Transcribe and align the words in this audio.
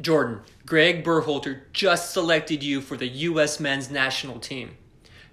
Jordan, 0.00 0.42
Greg 0.64 1.02
Berhalter 1.02 1.62
just 1.72 2.12
selected 2.12 2.62
you 2.62 2.80
for 2.80 2.96
the 2.96 3.08
U.S. 3.08 3.58
men's 3.58 3.90
national 3.90 4.38
team. 4.38 4.76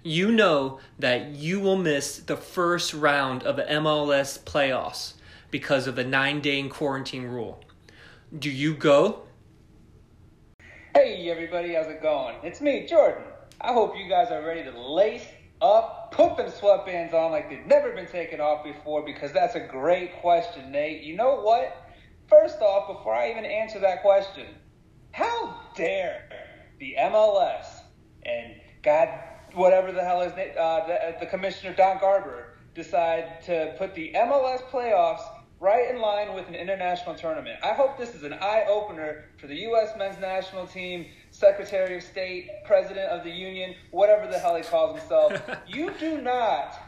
You 0.02 0.32
know 0.32 0.80
that 0.98 1.28
you 1.28 1.60
will 1.60 1.76
miss 1.76 2.18
the 2.18 2.36
first 2.36 2.92
round 2.92 3.44
of 3.44 3.54
the 3.54 3.62
MLS 3.64 4.38
playoffs 4.40 5.14
because 5.52 5.86
of 5.86 5.94
the 5.94 6.02
nine 6.02 6.40
day 6.40 6.60
quarantine 6.64 7.26
rule. 7.26 7.62
Do 8.36 8.50
you 8.50 8.74
go? 8.74 9.22
Hey, 10.92 11.30
everybody, 11.30 11.74
how's 11.74 11.86
it 11.86 12.02
going? 12.02 12.36
It's 12.42 12.60
me, 12.60 12.84
Jordan. 12.84 13.22
I 13.60 13.72
hope 13.72 13.96
you 13.96 14.08
guys 14.08 14.32
are 14.32 14.44
ready 14.44 14.64
to 14.64 14.76
lace 14.76 15.24
up, 15.64 16.12
put 16.12 16.36
them 16.36 16.50
sweatbands 16.50 17.14
on 17.14 17.32
like 17.32 17.48
they've 17.48 17.66
never 17.66 17.92
been 17.92 18.06
taken 18.06 18.40
off 18.40 18.62
before 18.62 19.04
because 19.04 19.32
that's 19.32 19.54
a 19.54 19.66
great 19.66 20.20
question, 20.20 20.70
Nate. 20.70 21.02
You 21.02 21.16
know 21.16 21.40
what? 21.40 21.76
First 22.28 22.60
off, 22.60 22.96
before 22.96 23.14
I 23.14 23.30
even 23.30 23.44
answer 23.44 23.80
that 23.80 24.02
question, 24.02 24.46
how 25.12 25.60
dare 25.74 26.28
the 26.78 26.96
MLS 26.98 27.66
and 28.24 28.54
God, 28.82 29.08
whatever 29.54 29.92
the 29.92 30.02
hell 30.02 30.20
is 30.22 30.32
uh, 30.32 30.86
the, 30.86 31.16
the 31.20 31.26
commissioner 31.26 31.74
Don 31.74 31.98
Garber 31.98 32.54
decide 32.74 33.42
to 33.46 33.74
put 33.78 33.94
the 33.94 34.12
MLS 34.14 34.62
playoffs 34.70 35.22
right 35.64 35.90
in 35.90 35.98
line 35.98 36.34
with 36.34 36.46
an 36.46 36.54
international 36.54 37.14
tournament. 37.14 37.58
I 37.64 37.72
hope 37.72 37.96
this 37.96 38.14
is 38.14 38.22
an 38.22 38.34
eye 38.34 38.66
opener 38.68 39.24
for 39.38 39.46
the 39.46 39.56
U.S. 39.60 39.94
men's 39.96 40.20
national 40.20 40.66
team, 40.66 41.06
Secretary 41.30 41.96
of 41.96 42.02
State, 42.02 42.50
President 42.66 43.08
of 43.08 43.24
the 43.24 43.30
Union, 43.30 43.74
whatever 43.90 44.30
the 44.30 44.38
hell 44.38 44.56
he 44.56 44.62
calls 44.62 44.98
himself. 44.98 45.32
you 45.66 45.90
do 45.98 46.20
not 46.20 46.78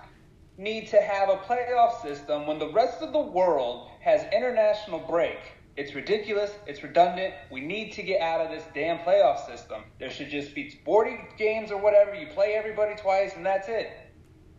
need 0.58 0.88
to 0.88 1.00
have 1.00 1.30
a 1.30 1.36
playoff 1.36 2.02
system 2.02 2.46
when 2.46 2.58
the 2.58 2.70
rest 2.70 3.00
of 3.00 3.14
the 3.14 3.20
world 3.20 3.88
has 4.00 4.26
international 4.30 4.98
break. 4.98 5.38
It's 5.78 5.94
ridiculous. 5.94 6.50
It's 6.66 6.82
redundant. 6.82 7.32
We 7.50 7.62
need 7.62 7.94
to 7.94 8.02
get 8.02 8.20
out 8.20 8.42
of 8.42 8.50
this 8.50 8.64
damn 8.74 8.98
playoff 8.98 9.46
system. 9.46 9.84
There 9.98 10.10
should 10.10 10.28
just 10.28 10.54
be 10.54 10.80
40 10.84 11.18
games 11.38 11.70
or 11.70 11.80
whatever. 11.80 12.14
You 12.14 12.26
play 12.26 12.52
everybody 12.54 12.94
twice, 12.94 13.34
and 13.36 13.44
that's 13.44 13.68
it. 13.68 13.90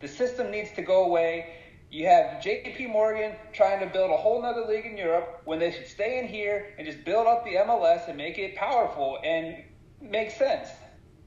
The 0.00 0.08
system 0.08 0.50
needs 0.50 0.72
to 0.72 0.82
go 0.82 1.04
away. 1.04 1.54
You 1.90 2.06
have 2.06 2.42
JP 2.42 2.90
Morgan 2.90 3.32
trying 3.54 3.80
to 3.80 3.86
build 3.86 4.10
a 4.10 4.16
whole 4.16 4.42
nother 4.42 4.66
league 4.66 4.84
in 4.84 4.98
Europe 4.98 5.40
when 5.46 5.58
they 5.58 5.72
should 5.72 5.86
stay 5.86 6.18
in 6.18 6.26
here 6.26 6.74
and 6.76 6.86
just 6.86 7.02
build 7.02 7.26
up 7.26 7.44
the 7.44 7.54
MLS 7.54 8.08
and 8.08 8.16
make 8.16 8.38
it 8.38 8.56
powerful 8.56 9.18
and 9.24 9.64
make 10.02 10.30
sense. 10.30 10.68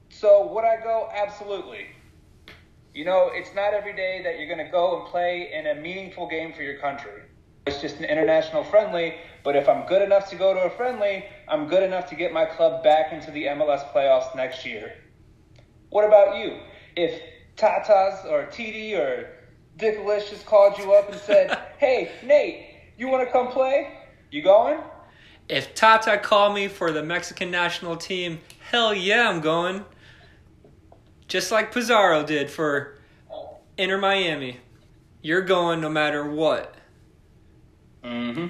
So, 0.08 0.52
would 0.52 0.64
I 0.64 0.80
go? 0.80 1.08
Absolutely. 1.12 1.86
You 2.94 3.04
know, 3.04 3.30
it's 3.32 3.52
not 3.56 3.74
every 3.74 3.94
day 3.94 4.20
that 4.22 4.38
you're 4.38 4.46
going 4.46 4.64
to 4.64 4.70
go 4.70 5.00
and 5.00 5.08
play 5.08 5.50
in 5.52 5.66
a 5.66 5.74
meaningful 5.80 6.28
game 6.28 6.52
for 6.52 6.62
your 6.62 6.78
country. 6.78 7.22
It's 7.66 7.80
just 7.80 7.96
an 7.96 8.04
international 8.04 8.62
friendly, 8.62 9.14
but 9.42 9.56
if 9.56 9.68
I'm 9.68 9.86
good 9.86 10.02
enough 10.02 10.30
to 10.30 10.36
go 10.36 10.54
to 10.54 10.60
a 10.60 10.70
friendly, 10.70 11.24
I'm 11.48 11.66
good 11.66 11.82
enough 11.82 12.08
to 12.10 12.14
get 12.14 12.32
my 12.32 12.44
club 12.44 12.84
back 12.84 13.12
into 13.12 13.30
the 13.30 13.44
MLS 13.44 13.90
playoffs 13.92 14.36
next 14.36 14.64
year. 14.64 14.92
What 15.90 16.04
about 16.04 16.36
you? 16.36 16.58
If 16.94 17.20
Tatas 17.56 18.24
or 18.26 18.46
TD 18.46 18.98
or 18.98 19.28
Dick 19.76 19.98
just 20.06 20.46
called 20.46 20.78
you 20.78 20.92
up 20.92 21.10
and 21.10 21.20
said, 21.20 21.58
"Hey, 21.78 22.12
Nate, 22.24 22.66
you 22.96 23.08
want 23.08 23.26
to 23.26 23.32
come 23.32 23.48
play? 23.48 23.98
You 24.30 24.42
going?" 24.42 24.80
If 25.48 25.74
Tata 25.74 26.18
called 26.18 26.54
me 26.54 26.68
for 26.68 26.92
the 26.92 27.02
Mexican 27.02 27.50
national 27.50 27.96
team, 27.96 28.40
hell 28.70 28.94
yeah, 28.94 29.28
I'm 29.28 29.40
going. 29.40 29.84
Just 31.28 31.50
like 31.50 31.72
Pizarro 31.72 32.24
did 32.24 32.50
for 32.50 32.98
Inter 33.76 33.98
Miami. 33.98 34.60
You're 35.22 35.42
going 35.42 35.80
no 35.80 35.88
matter 35.88 36.28
what. 36.28 36.74
Mm-hmm. 38.04 38.48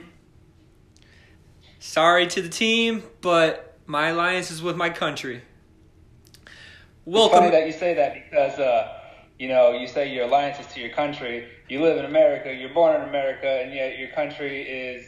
Sorry 1.79 2.27
to 2.29 2.43
the 2.43 2.49
team, 2.49 3.03
but 3.21 3.77
my 3.87 4.09
alliance 4.09 4.51
is 4.51 4.63
with 4.63 4.77
my 4.77 4.91
country. 4.91 5.43
Welcome. 7.05 7.39
It's 7.39 7.39
funny 7.39 7.51
that 7.51 7.67
you 7.67 7.73
say 7.73 7.95
that 7.95 8.15
because 8.15 8.59
uh, 8.59 9.02
you 9.43 9.49
know 9.49 9.73
you 9.73 9.89
say 9.89 10.15
your 10.15 10.27
alliance 10.27 10.61
is 10.61 10.73
to 10.73 10.79
your 10.79 10.91
country. 10.91 11.49
You 11.69 11.83
live 11.83 11.99
in 11.99 12.05
America. 12.05 12.55
You're 12.55 12.73
born 12.73 13.03
in 13.03 13.09
America, 13.09 13.49
and 13.49 13.75
yet 13.75 13.99
your 13.99 14.11
country 14.11 14.63
is 14.63 15.05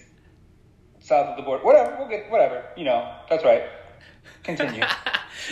south 0.98 1.28
of 1.28 1.36
the 1.36 1.44
border. 1.44 1.62
Whatever. 1.62 1.94
We'll 2.00 2.08
get 2.08 2.28
whatever. 2.32 2.64
You 2.76 2.82
know. 2.82 3.14
That's 3.30 3.44
right. 3.44 3.62
Continue. 4.42 4.82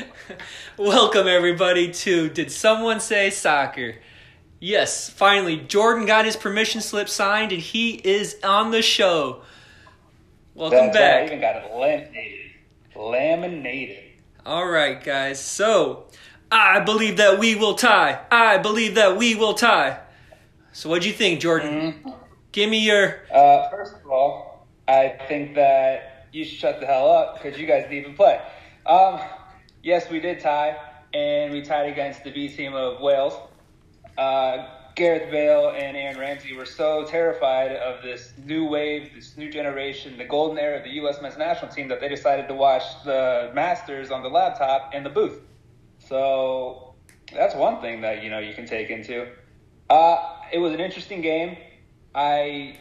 Welcome 0.77 1.29
everybody 1.29 1.93
to 1.93 2.29
Did 2.29 2.51
Someone 2.51 2.99
Say 2.99 3.31
Soccer? 3.31 3.99
Yes, 4.59 5.09
finally, 5.09 5.59
Jordan 5.59 6.05
got 6.05 6.25
his 6.25 6.35
permission 6.35 6.81
slip 6.81 7.09
signed 7.09 7.53
and 7.53 7.63
he 7.63 7.93
is 7.93 8.37
on 8.43 8.73
the 8.73 8.83
show. 8.83 9.43
Welcome 10.57 10.87
That's 10.87 10.97
back. 10.97 11.15
Right. 11.15 11.23
I 11.23 11.27
even 11.27 11.41
got 11.41 11.57
it 11.57 11.73
laminated. 11.73 12.51
Laminated. 12.97 14.03
All 14.45 14.67
right, 14.67 15.03
guys. 15.03 15.39
So, 15.41 16.07
I 16.53 16.81
believe 16.81 17.17
that 17.17 17.39
we 17.39 17.55
will 17.55 17.75
tie. 17.75 18.21
I 18.31 18.59
believe 18.59 18.95
that 18.97 19.17
we 19.17 19.35
will 19.35 19.55
tie. 19.55 20.01
So, 20.73 20.89
what 20.89 21.03
do 21.03 21.09
you 21.09 21.15
think, 21.15 21.41
Jordan? 21.41 21.93
Mm-hmm. 21.93 22.11
Give 22.53 22.71
me 22.71 22.79
your. 22.79 23.21
Uh, 23.33 23.69
first 23.71 23.95
of 23.97 24.11
all, 24.11 24.67
I 24.87 25.19
think 25.29 25.55
that 25.55 26.29
you 26.33 26.45
should 26.45 26.59
shut 26.59 26.81
the 26.81 26.87
hell 26.87 27.11
up 27.11 27.43
because 27.43 27.59
you 27.59 27.67
guys 27.67 27.83
didn't 27.85 27.99
even 27.99 28.15
play. 28.15 28.41
Um, 28.87 29.21
yes, 29.83 30.11
we 30.11 30.21
did 30.21 30.41
tie, 30.41 30.77
and 31.15 31.53
we 31.53 31.63
tied 31.63 31.91
against 31.91 32.25
the 32.25 32.31
B 32.31 32.49
team 32.49 32.75
of 32.75 33.01
Wales 33.01 33.35
uh, 34.19 34.67
Gareth 34.95 35.31
Bale 35.31 35.71
and 35.71 35.97
Aaron 35.97 36.19
Ramsey 36.19 36.55
were 36.55 36.67
so 36.67 37.05
terrified 37.05 37.73
of 37.73 38.03
this 38.03 38.33
new 38.45 38.67
wave, 38.67 39.13
this 39.15 39.37
new 39.37 39.51
generation, 39.51 40.19
the 40.19 40.25
golden 40.25 40.59
era 40.59 40.79
of 40.79 40.85
the 40.85 40.91
U.S. 40.91 41.23
men's 41.23 41.39
national 41.39 41.73
team 41.73 41.89
that 41.89 42.01
they 42.01 42.09
decided 42.09 42.47
to 42.49 42.55
watch 42.55 42.83
the 43.05 43.51
Masters 43.55 44.11
on 44.11 44.23
the 44.23 44.29
laptop 44.29 44.95
in 44.95 45.03
the 45.03 45.11
booth. 45.11 45.41
So 46.13 46.93
that's 47.33 47.55
one 47.55 47.81
thing 47.81 48.03
that 48.03 48.23
you 48.23 48.29
know 48.29 48.39
you 48.39 48.53
can 48.53 48.67
take 48.67 48.91
into. 48.91 49.29
Uh, 49.89 50.37
it 50.53 50.59
was 50.59 50.75
an 50.75 50.81
interesting 50.81 51.23
game. 51.23 51.57
I 52.15 52.77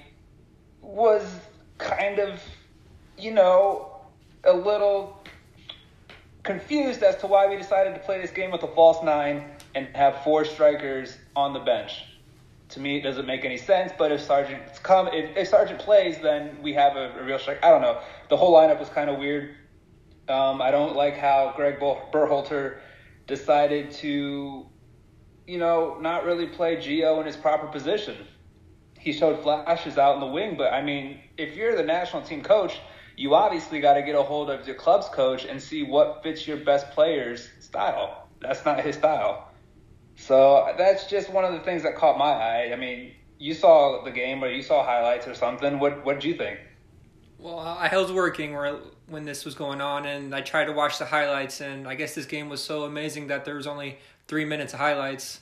was 0.81 1.23
kind 1.77 2.19
of, 2.19 2.41
you 3.17 3.31
know, 3.31 4.01
a 4.43 4.51
little 4.51 5.23
confused 6.43 7.03
as 7.03 7.15
to 7.21 7.27
why 7.27 7.47
we 7.47 7.55
decided 7.55 7.93
to 7.93 8.01
play 8.01 8.19
this 8.19 8.31
game 8.31 8.51
with 8.51 8.63
a 8.63 8.67
false 8.67 9.01
nine 9.01 9.45
and 9.75 9.87
have 9.95 10.25
four 10.25 10.43
strikers 10.43 11.17
on 11.33 11.53
the 11.53 11.59
bench. 11.59 12.03
To 12.71 12.81
me, 12.81 12.97
it 12.97 13.01
doesn't 13.01 13.25
make 13.25 13.45
any 13.45 13.57
sense. 13.57 13.93
But 13.97 14.11
if 14.11 14.19
Sargent 14.19 14.61
come, 14.83 15.07
if, 15.07 15.37
if 15.37 15.47
Sargent 15.47 15.79
plays, 15.79 16.19
then 16.21 16.57
we 16.61 16.73
have 16.73 16.97
a, 16.97 17.17
a 17.17 17.23
real 17.23 17.39
strike. 17.39 17.63
I 17.63 17.69
don't 17.69 17.81
know. 17.81 18.01
The 18.27 18.35
whole 18.35 18.53
lineup 18.53 18.77
was 18.77 18.89
kind 18.89 19.09
of 19.09 19.19
weird. 19.19 19.55
Um, 20.27 20.61
I 20.61 20.69
don't 20.69 20.97
like 20.97 21.15
how 21.15 21.53
Greg 21.55 21.79
Berhalter 21.79 22.79
decided 23.27 23.91
to, 23.91 24.65
you 25.47 25.57
know, 25.57 25.97
not 25.99 26.25
really 26.25 26.47
play 26.47 26.77
Gio 26.77 27.19
in 27.19 27.25
his 27.25 27.35
proper 27.35 27.67
position. 27.67 28.15
He 28.99 29.13
showed 29.13 29.41
flashes 29.41 29.97
out 29.97 30.15
in 30.15 30.19
the 30.19 30.27
wing, 30.27 30.55
but 30.57 30.73
I 30.73 30.81
mean, 30.81 31.19
if 31.37 31.55
you're 31.55 31.75
the 31.75 31.83
national 31.83 32.21
team 32.21 32.43
coach, 32.43 32.79
you 33.17 33.33
obviously 33.35 33.79
got 33.79 33.95
to 33.95 34.01
get 34.01 34.15
a 34.15 34.21
hold 34.23 34.49
of 34.49 34.65
your 34.65 34.75
club's 34.75 35.07
coach 35.09 35.45
and 35.45 35.61
see 35.61 35.83
what 35.83 36.23
fits 36.23 36.47
your 36.47 36.57
best 36.57 36.91
player's 36.91 37.49
style. 37.59 38.27
That's 38.39 38.63
not 38.65 38.81
his 38.81 38.95
style. 38.95 39.49
So 40.15 40.73
that's 40.77 41.07
just 41.07 41.29
one 41.29 41.45
of 41.45 41.53
the 41.53 41.59
things 41.59 41.83
that 41.83 41.95
caught 41.95 42.17
my 42.17 42.31
eye. 42.31 42.71
I 42.71 42.75
mean, 42.75 43.13
you 43.39 43.53
saw 43.53 44.03
the 44.03 44.11
game 44.11 44.43
or 44.43 44.49
you 44.49 44.61
saw 44.61 44.85
highlights 44.85 45.27
or 45.27 45.33
something. 45.33 45.79
What 45.79 46.05
what 46.05 46.19
did 46.19 46.23
you 46.23 46.35
think? 46.35 46.59
Well, 47.39 47.57
I 47.57 47.97
was 47.97 48.11
working 48.11 48.53
when 49.11 49.25
this 49.25 49.45
was 49.45 49.53
going 49.53 49.81
on, 49.81 50.05
and 50.05 50.33
I 50.33 50.41
tried 50.41 50.65
to 50.65 50.71
watch 50.71 50.97
the 50.97 51.05
highlights. 51.05 51.61
And 51.61 51.87
I 51.87 51.95
guess 51.95 52.15
this 52.15 52.25
game 52.25 52.49
was 52.49 52.63
so 52.63 52.83
amazing 52.83 53.27
that 53.27 53.45
there 53.45 53.55
was 53.55 53.67
only 53.67 53.97
three 54.27 54.45
minutes 54.45 54.73
of 54.73 54.79
highlights 54.79 55.41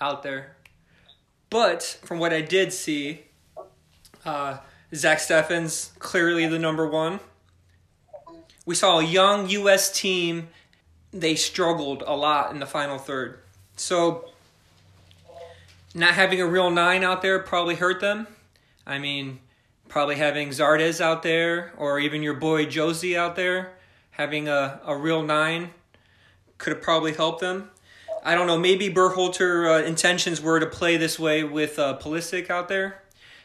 out 0.00 0.22
there. 0.22 0.56
But 1.50 1.82
from 2.04 2.18
what 2.18 2.32
I 2.32 2.40
did 2.40 2.72
see, 2.72 3.22
uh, 4.24 4.58
Zack 4.94 5.18
Steffen's 5.18 5.92
clearly 5.98 6.46
the 6.46 6.58
number 6.58 6.86
one. 6.86 7.20
We 8.64 8.74
saw 8.74 9.00
a 9.00 9.04
young 9.04 9.48
U.S. 9.48 9.90
team. 9.90 10.48
They 11.10 11.34
struggled 11.34 12.02
a 12.06 12.14
lot 12.14 12.52
in 12.52 12.60
the 12.60 12.66
final 12.66 12.98
third. 12.98 13.40
So, 13.76 14.30
not 15.94 16.14
having 16.14 16.40
a 16.40 16.46
real 16.46 16.70
nine 16.70 17.02
out 17.02 17.22
there 17.22 17.38
probably 17.38 17.74
hurt 17.74 18.00
them. 18.00 18.26
I 18.86 18.98
mean, 18.98 19.40
probably 19.88 20.16
having 20.16 20.50
Zardes 20.50 21.00
out 21.00 21.22
there 21.22 21.72
or 21.76 21.98
even 21.98 22.22
your 22.22 22.34
boy 22.34 22.66
Jozy 22.66 23.16
out 23.16 23.36
there, 23.36 23.76
having 24.10 24.48
a, 24.48 24.80
a 24.84 24.96
real 24.96 25.22
nine 25.22 25.70
could 26.58 26.74
have 26.74 26.82
probably 26.82 27.14
helped 27.14 27.40
them. 27.40 27.70
I 28.24 28.34
don't 28.34 28.46
know, 28.46 28.58
maybe 28.58 28.90
Berhalter 28.90 29.80
uh, 29.80 29.84
intentions 29.84 30.40
were 30.40 30.60
to 30.60 30.66
play 30.66 30.96
this 30.96 31.18
way 31.18 31.44
with 31.44 31.78
uh, 31.78 31.98
Pulisic 31.98 32.50
out 32.50 32.68
there 32.68 33.02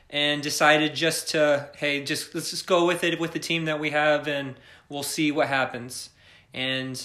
and 0.09 0.41
decided 0.41 0.95
just 0.95 1.29
to, 1.29 1.69
hey, 1.75 2.03
just 2.03 2.33
let's 2.35 2.49
just 2.49 2.67
go 2.67 2.85
with 2.85 3.03
it 3.03 3.19
with 3.19 3.33
the 3.33 3.39
team 3.39 3.65
that 3.65 3.79
we 3.79 3.91
have 3.91 4.27
and 4.27 4.55
we'll 4.89 5.03
see 5.03 5.31
what 5.31 5.47
happens. 5.47 6.09
And 6.53 7.01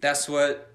that's 0.00 0.28
what 0.28 0.72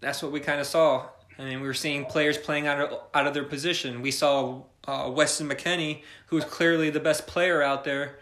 that's 0.00 0.22
what 0.22 0.32
we 0.32 0.40
kind 0.40 0.60
of 0.60 0.66
saw. 0.66 1.08
I 1.38 1.44
mean, 1.44 1.60
we 1.60 1.66
were 1.66 1.74
seeing 1.74 2.04
players 2.04 2.36
playing 2.36 2.66
out 2.66 2.80
of 2.80 3.00
out 3.14 3.26
of 3.26 3.34
their 3.34 3.44
position. 3.44 4.02
We 4.02 4.10
saw 4.10 4.64
uh, 4.88 5.10
Weston 5.10 5.48
McKennie, 5.48 6.00
who's 6.26 6.44
clearly 6.44 6.88
the 6.88 6.98
best 6.98 7.26
player 7.26 7.62
out 7.62 7.84
there 7.84 8.18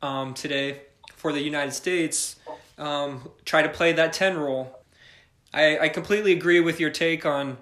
um, 0.00 0.32
today 0.32 0.80
for 1.14 1.32
the 1.32 1.40
United 1.40 1.72
States, 1.72 2.36
um, 2.78 3.28
try 3.44 3.62
to 3.62 3.68
play 3.68 3.92
that 3.92 4.14
ten 4.14 4.38
role. 4.38 4.80
I, 5.52 5.78
I 5.78 5.88
completely 5.90 6.32
agree 6.32 6.60
with 6.60 6.80
your 6.80 6.90
take 6.90 7.26
on 7.26 7.58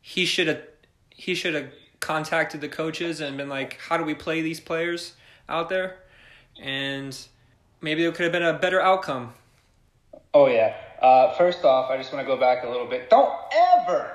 he 0.00 0.24
should 0.24 0.46
have 0.46 0.62
he 1.10 1.34
should 1.34 1.54
have 1.54 1.72
contacted 2.00 2.60
the 2.60 2.68
coaches 2.68 3.20
and 3.20 3.36
been 3.36 3.48
like, 3.48 3.78
how 3.80 3.96
do 3.96 4.04
we 4.04 4.14
play 4.14 4.42
these 4.42 4.60
players 4.60 5.14
out 5.48 5.68
there? 5.68 5.98
And 6.60 7.16
maybe 7.80 8.04
it 8.04 8.14
could 8.14 8.24
have 8.24 8.32
been 8.32 8.42
a 8.44 8.54
better 8.54 8.80
outcome. 8.80 9.34
Oh 10.32 10.46
yeah. 10.46 10.76
Uh, 11.00 11.34
first 11.34 11.64
off, 11.64 11.90
I 11.90 11.96
just 11.96 12.12
want 12.12 12.24
to 12.24 12.32
go 12.32 12.38
back 12.38 12.64
a 12.64 12.68
little 12.68 12.86
bit. 12.86 13.10
Don't 13.10 13.32
ever 13.52 14.12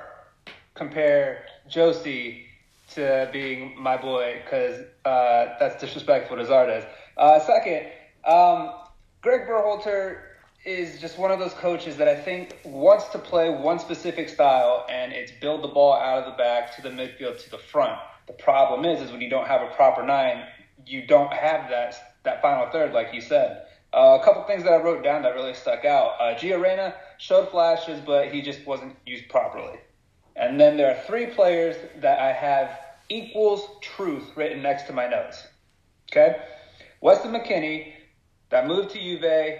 compare 0.74 1.44
Jozy 1.70 2.47
to 2.94 3.28
being 3.32 3.80
my 3.80 3.96
boy 3.96 4.40
because 4.44 4.80
uh, 5.04 5.54
that's 5.58 5.80
disrespectful 5.80 6.36
to 6.36 6.44
Zardes. 6.44 6.86
Uh, 7.16 7.38
second, 7.40 7.86
um, 8.24 8.72
Greg 9.20 9.46
Berhalter 9.48 10.22
is 10.64 11.00
just 11.00 11.18
one 11.18 11.30
of 11.30 11.38
those 11.38 11.54
coaches 11.54 11.96
that 11.96 12.08
I 12.08 12.16
think 12.16 12.58
wants 12.64 13.08
to 13.08 13.18
play 13.18 13.50
one 13.50 13.78
specific 13.78 14.28
style, 14.28 14.86
and 14.90 15.12
it's 15.12 15.32
build 15.40 15.62
the 15.62 15.68
ball 15.68 15.94
out 15.94 16.18
of 16.18 16.24
the 16.26 16.36
back 16.36 16.74
to 16.76 16.82
the 16.82 16.90
midfield 16.90 17.42
to 17.44 17.50
the 17.50 17.58
front. 17.58 17.98
The 18.26 18.32
problem 18.34 18.84
is, 18.84 19.00
is 19.00 19.10
when 19.10 19.20
you 19.20 19.30
don't 19.30 19.46
have 19.46 19.62
a 19.62 19.74
proper 19.74 20.04
nine, 20.04 20.44
you 20.86 21.06
don't 21.06 21.32
have 21.32 21.70
that 21.70 21.94
that 22.24 22.42
final 22.42 22.70
third, 22.70 22.92
like 22.92 23.14
you 23.14 23.20
said. 23.20 23.64
Uh, 23.92 24.18
a 24.20 24.24
couple 24.24 24.42
things 24.44 24.64
that 24.64 24.72
I 24.72 24.82
wrote 24.82 25.02
down 25.02 25.22
that 25.22 25.34
really 25.34 25.54
stuck 25.54 25.84
out. 25.86 26.20
Uh, 26.20 26.36
showed 27.18 27.48
flashes, 27.50 28.00
but 28.04 28.32
he 28.32 28.42
just 28.42 28.66
wasn't 28.66 28.96
used 29.06 29.28
properly. 29.30 29.78
And 30.38 30.60
then 30.60 30.76
there 30.76 30.90
are 30.90 31.00
three 31.06 31.26
players 31.26 31.76
that 32.00 32.20
I 32.20 32.32
have 32.32 32.78
equals 33.08 33.68
truth 33.82 34.30
written 34.36 34.62
next 34.62 34.84
to 34.84 34.92
my 34.92 35.08
notes. 35.08 35.46
Okay? 36.10 36.36
Weston 37.00 37.32
McKennie, 37.32 37.92
that 38.50 38.66
moved 38.66 38.90
to 38.90 38.98
Juve, 38.98 39.58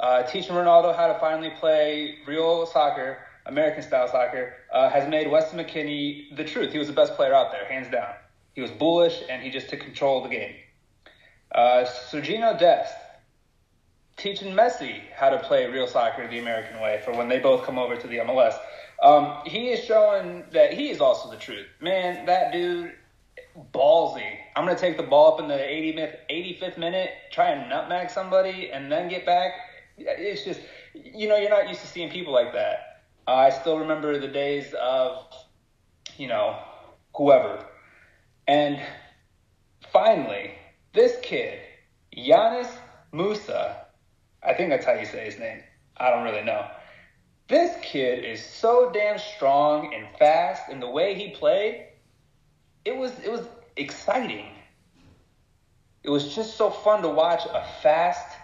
uh, 0.00 0.22
teaching 0.24 0.52
Ronaldo 0.52 0.94
how 0.94 1.06
to 1.06 1.18
finally 1.18 1.50
play 1.50 2.18
real 2.26 2.66
soccer, 2.66 3.18
American 3.46 3.82
style 3.82 4.08
soccer, 4.08 4.54
uh, 4.72 4.90
has 4.90 5.08
made 5.08 5.30
Weston 5.30 5.58
McKennie 5.58 6.36
the 6.36 6.44
truth. 6.44 6.72
He 6.72 6.78
was 6.78 6.88
the 6.88 6.94
best 6.94 7.14
player 7.14 7.34
out 7.34 7.52
there, 7.52 7.64
hands 7.66 7.90
down. 7.90 8.12
He 8.54 8.60
was 8.60 8.70
bullish 8.70 9.22
and 9.30 9.42
he 9.42 9.50
just 9.50 9.68
took 9.68 9.80
control 9.80 10.24
of 10.24 10.30
the 10.30 10.36
game. 10.36 10.54
Uh, 11.52 11.84
Sergiño 12.10 12.58
Dest, 12.58 12.94
teaching 14.16 14.52
Messi 14.54 15.00
how 15.14 15.30
to 15.30 15.38
play 15.38 15.66
real 15.66 15.86
soccer 15.86 16.26
the 16.26 16.38
American 16.38 16.80
way 16.80 17.00
for 17.04 17.12
when 17.12 17.28
they 17.28 17.38
both 17.38 17.64
come 17.64 17.78
over 17.78 17.96
to 17.96 18.06
the 18.06 18.16
MLS. 18.18 18.58
Um, 19.02 19.42
he 19.44 19.68
is 19.68 19.84
showing 19.84 20.44
that 20.52 20.72
he 20.72 20.90
is 20.90 21.00
also 21.00 21.30
the 21.30 21.36
truth. 21.36 21.66
Man, 21.80 22.26
that 22.26 22.52
dude, 22.52 22.92
ballsy. 23.72 24.24
I'm 24.54 24.64
going 24.64 24.74
to 24.76 24.80
take 24.80 24.96
the 24.96 25.02
ball 25.02 25.34
up 25.34 25.40
in 25.40 25.48
the 25.48 25.54
85th, 25.54 26.16
85th 26.30 26.78
minute, 26.78 27.10
try 27.30 27.50
and 27.50 27.68
nutmeg 27.68 28.10
somebody, 28.10 28.70
and 28.70 28.90
then 28.90 29.08
get 29.08 29.26
back 29.26 29.52
it's 29.98 30.44
just 30.44 30.60
you 30.94 31.28
know 31.28 31.36
you're 31.36 31.50
not 31.50 31.68
used 31.68 31.80
to 31.80 31.86
seeing 31.86 32.10
people 32.10 32.32
like 32.32 32.52
that. 32.52 33.02
Uh, 33.26 33.34
I 33.34 33.50
still 33.50 33.78
remember 33.78 34.18
the 34.18 34.28
days 34.28 34.74
of 34.80 35.26
you 36.16 36.28
know 36.28 36.58
whoever, 37.14 37.64
and 38.46 38.80
finally 39.92 40.52
this 40.92 41.16
kid 41.22 41.58
Yunus 42.12 42.68
Musah, 43.12 43.76
I 44.42 44.54
think 44.54 44.70
that's 44.70 44.86
how 44.86 44.94
you 44.94 45.06
say 45.06 45.24
his 45.24 45.38
name. 45.38 45.62
I 45.96 46.10
don't 46.10 46.24
really 46.24 46.44
know. 46.44 46.66
This 47.48 47.76
kid 47.82 48.24
is 48.24 48.44
so 48.44 48.90
damn 48.92 49.18
strong 49.18 49.94
and 49.94 50.06
fast, 50.18 50.64
and 50.70 50.82
the 50.82 50.90
way 50.90 51.14
he 51.14 51.30
played, 51.30 51.86
it 52.84 52.96
was 52.96 53.12
it 53.20 53.30
was 53.30 53.46
exciting. 53.76 54.46
It 56.02 56.10
was 56.10 56.34
just 56.34 56.56
so 56.56 56.70
fun 56.70 57.02
to 57.02 57.08
watch 57.08 57.44
a 57.46 57.64
fast 57.82 58.36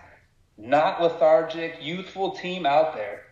not 0.57 1.03
lethargic, 1.03 1.79
youthful 1.81 2.31
team 2.31 2.67
out 2.67 2.95
there. 2.95 3.23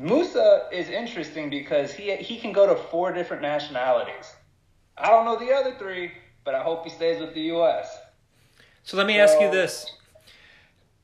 Musah 0.00 0.72
is 0.72 0.88
interesting 0.88 1.50
because 1.50 1.92
he 1.92 2.14
he 2.16 2.38
can 2.38 2.52
go 2.52 2.66
to 2.66 2.74
four 2.74 3.12
different 3.12 3.42
nationalities. 3.42 4.32
I 4.96 5.08
don't 5.08 5.24
know 5.24 5.36
the 5.36 5.52
other 5.52 5.74
three, 5.78 6.12
but 6.44 6.54
I 6.54 6.62
hope 6.62 6.84
he 6.84 6.90
stays 6.90 7.20
with 7.20 7.34
the 7.34 7.42
U.S. 7.42 7.96
So 8.82 8.96
let 8.96 9.06
me 9.06 9.14
so, 9.14 9.20
ask 9.20 9.40
you 9.40 9.50
this: 9.50 9.92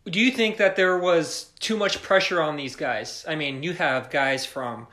Do 0.08 0.18
you 0.18 0.30
think 0.30 0.56
that 0.56 0.76
there 0.76 0.98
was 0.98 1.50
too 1.60 1.76
much 1.76 2.02
pressure 2.02 2.40
on 2.40 2.56
these 2.56 2.74
guys? 2.74 3.24
I 3.28 3.34
mean, 3.34 3.62
you 3.62 3.74
have 3.74 4.10
guys 4.10 4.46
from 4.46 4.86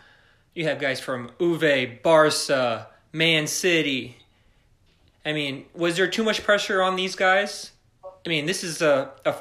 you 0.53 0.65
have 0.65 0.79
guys 0.79 0.99
from 0.99 1.29
Juve, 1.39 2.01
Barca, 2.01 2.87
Man 3.13 3.47
City. 3.47 4.17
I 5.25 5.33
mean, 5.33 5.65
was 5.73 5.97
there 5.97 6.07
too 6.07 6.23
much 6.23 6.43
pressure 6.43 6.81
on 6.81 6.95
these 6.95 7.15
guys? 7.15 7.71
I 8.25 8.29
mean, 8.29 8.45
this 8.45 8.63
is 8.63 8.81
a, 8.81 9.11
a 9.23 9.35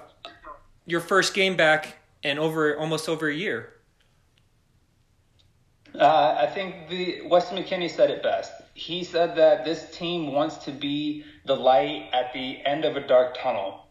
your 0.84 1.00
first 1.00 1.34
game 1.34 1.56
back 1.56 1.96
in 2.22 2.38
over 2.38 2.78
almost 2.78 3.08
over 3.08 3.28
a 3.28 3.34
year. 3.34 3.72
Uh, 5.94 6.36
I 6.38 6.46
think 6.46 6.88
the 6.88 7.22
Weston 7.22 7.62
McKennie 7.62 7.90
said 7.90 8.10
it 8.10 8.22
best. 8.22 8.52
He 8.74 9.02
said 9.02 9.36
that 9.36 9.64
this 9.64 9.90
team 9.96 10.32
wants 10.32 10.58
to 10.58 10.70
be 10.70 11.24
the 11.46 11.56
light 11.56 12.10
at 12.12 12.32
the 12.34 12.58
end 12.66 12.84
of 12.84 12.96
a 12.96 13.06
dark 13.06 13.38
tunnel. 13.38 13.86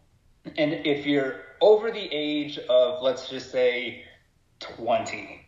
And 0.58 0.74
if 0.86 1.06
you're 1.08 1.45
over 1.66 1.90
the 1.90 2.08
age 2.14 2.60
of, 2.70 3.02
let's 3.02 3.28
just 3.28 3.52
say, 3.52 4.04
20, 4.60 5.48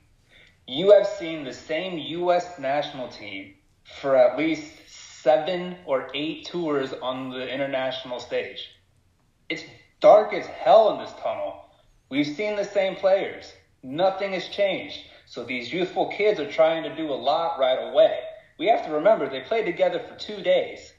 you 0.68 0.92
have 0.92 1.06
seen 1.06 1.44
the 1.44 1.54
same 1.54 2.00
U.S. 2.00 2.58
national 2.58 3.10
team 3.10 3.54
for 4.02 4.16
at 4.16 4.36
least 4.36 4.74
seven 4.88 5.78
or 5.86 6.10
eight 6.16 6.48
tours 6.48 6.92
on 7.04 7.30
the 7.30 7.48
international 7.48 8.19
stage. 8.19 8.68
It's 9.48 9.62
dark 10.02 10.34
as 10.34 10.48
hell 10.48 10.92
in 10.92 10.98
this 10.98 11.14
tunnel. 11.22 11.66
We've 12.10 12.25
seen 12.25 12.56
the 12.56 12.66
same 12.66 12.96
players. 12.96 13.54
Nothing 13.84 14.34
has 14.34 14.48
changed. 14.48 14.98
So 15.28 15.44
these 15.44 15.72
youthful 15.72 16.08
kids 16.08 16.40
are 16.40 16.52
trying 16.52 16.81
to 16.81 16.96
do 16.96 17.12
a 17.12 17.14
lot 17.14 17.60
right 17.60 17.92
away. 17.92 18.22
We 18.58 18.66
have 18.69 18.84
to 18.88 18.92
remember 18.92 19.30
they 19.30 19.42
played 19.42 19.68
together 19.68 20.00
for 20.00 20.16
two 20.16 20.42
days. 20.42 20.94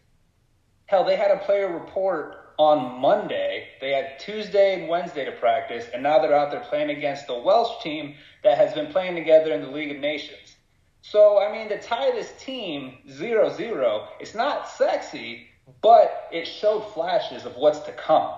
Hell, 0.87 1.03
they 1.03 1.17
had 1.17 1.33
a 1.33 1.39
player 1.39 1.77
report 1.77 2.48
on 2.59 3.01
Monday. 3.01 3.69
They 3.81 3.93
had 3.93 4.19
Tuesday 4.19 4.79
and 4.79 4.89
Wednesday 4.89 5.25
to 5.25 5.33
practice, 5.33 5.87
and 5.95 6.03
now 6.03 6.19
they're 6.19 6.35
out 6.35 6.51
there 6.51 6.61
playing 6.61 6.91
against 6.91 7.27
the 7.27 7.39
Welsh 7.39 7.83
team 7.83 8.15
that 8.45 8.59
has 8.59 8.75
been 8.75 8.93
playing 8.93 9.15
together 9.15 9.53
in 9.53 9.63
the 9.63 9.71
League 9.71 9.93
of 9.93 9.99
Nations. 9.99 10.57
So, 11.01 11.41
I 11.41 11.51
mean, 11.51 11.69
to 11.69 11.81
tie 11.81 12.11
this 12.11 12.33
team 12.39 12.99
0 13.11 13.55
0, 13.57 14.09
it's 14.21 14.35
not 14.35 14.69
sexy, 14.69 15.49
but 15.81 16.29
it 16.33 16.47
showed 16.47 16.83
flashes 16.93 17.45
of 17.47 17.57
what's 17.57 17.81
to 17.81 17.93
come. 17.93 18.35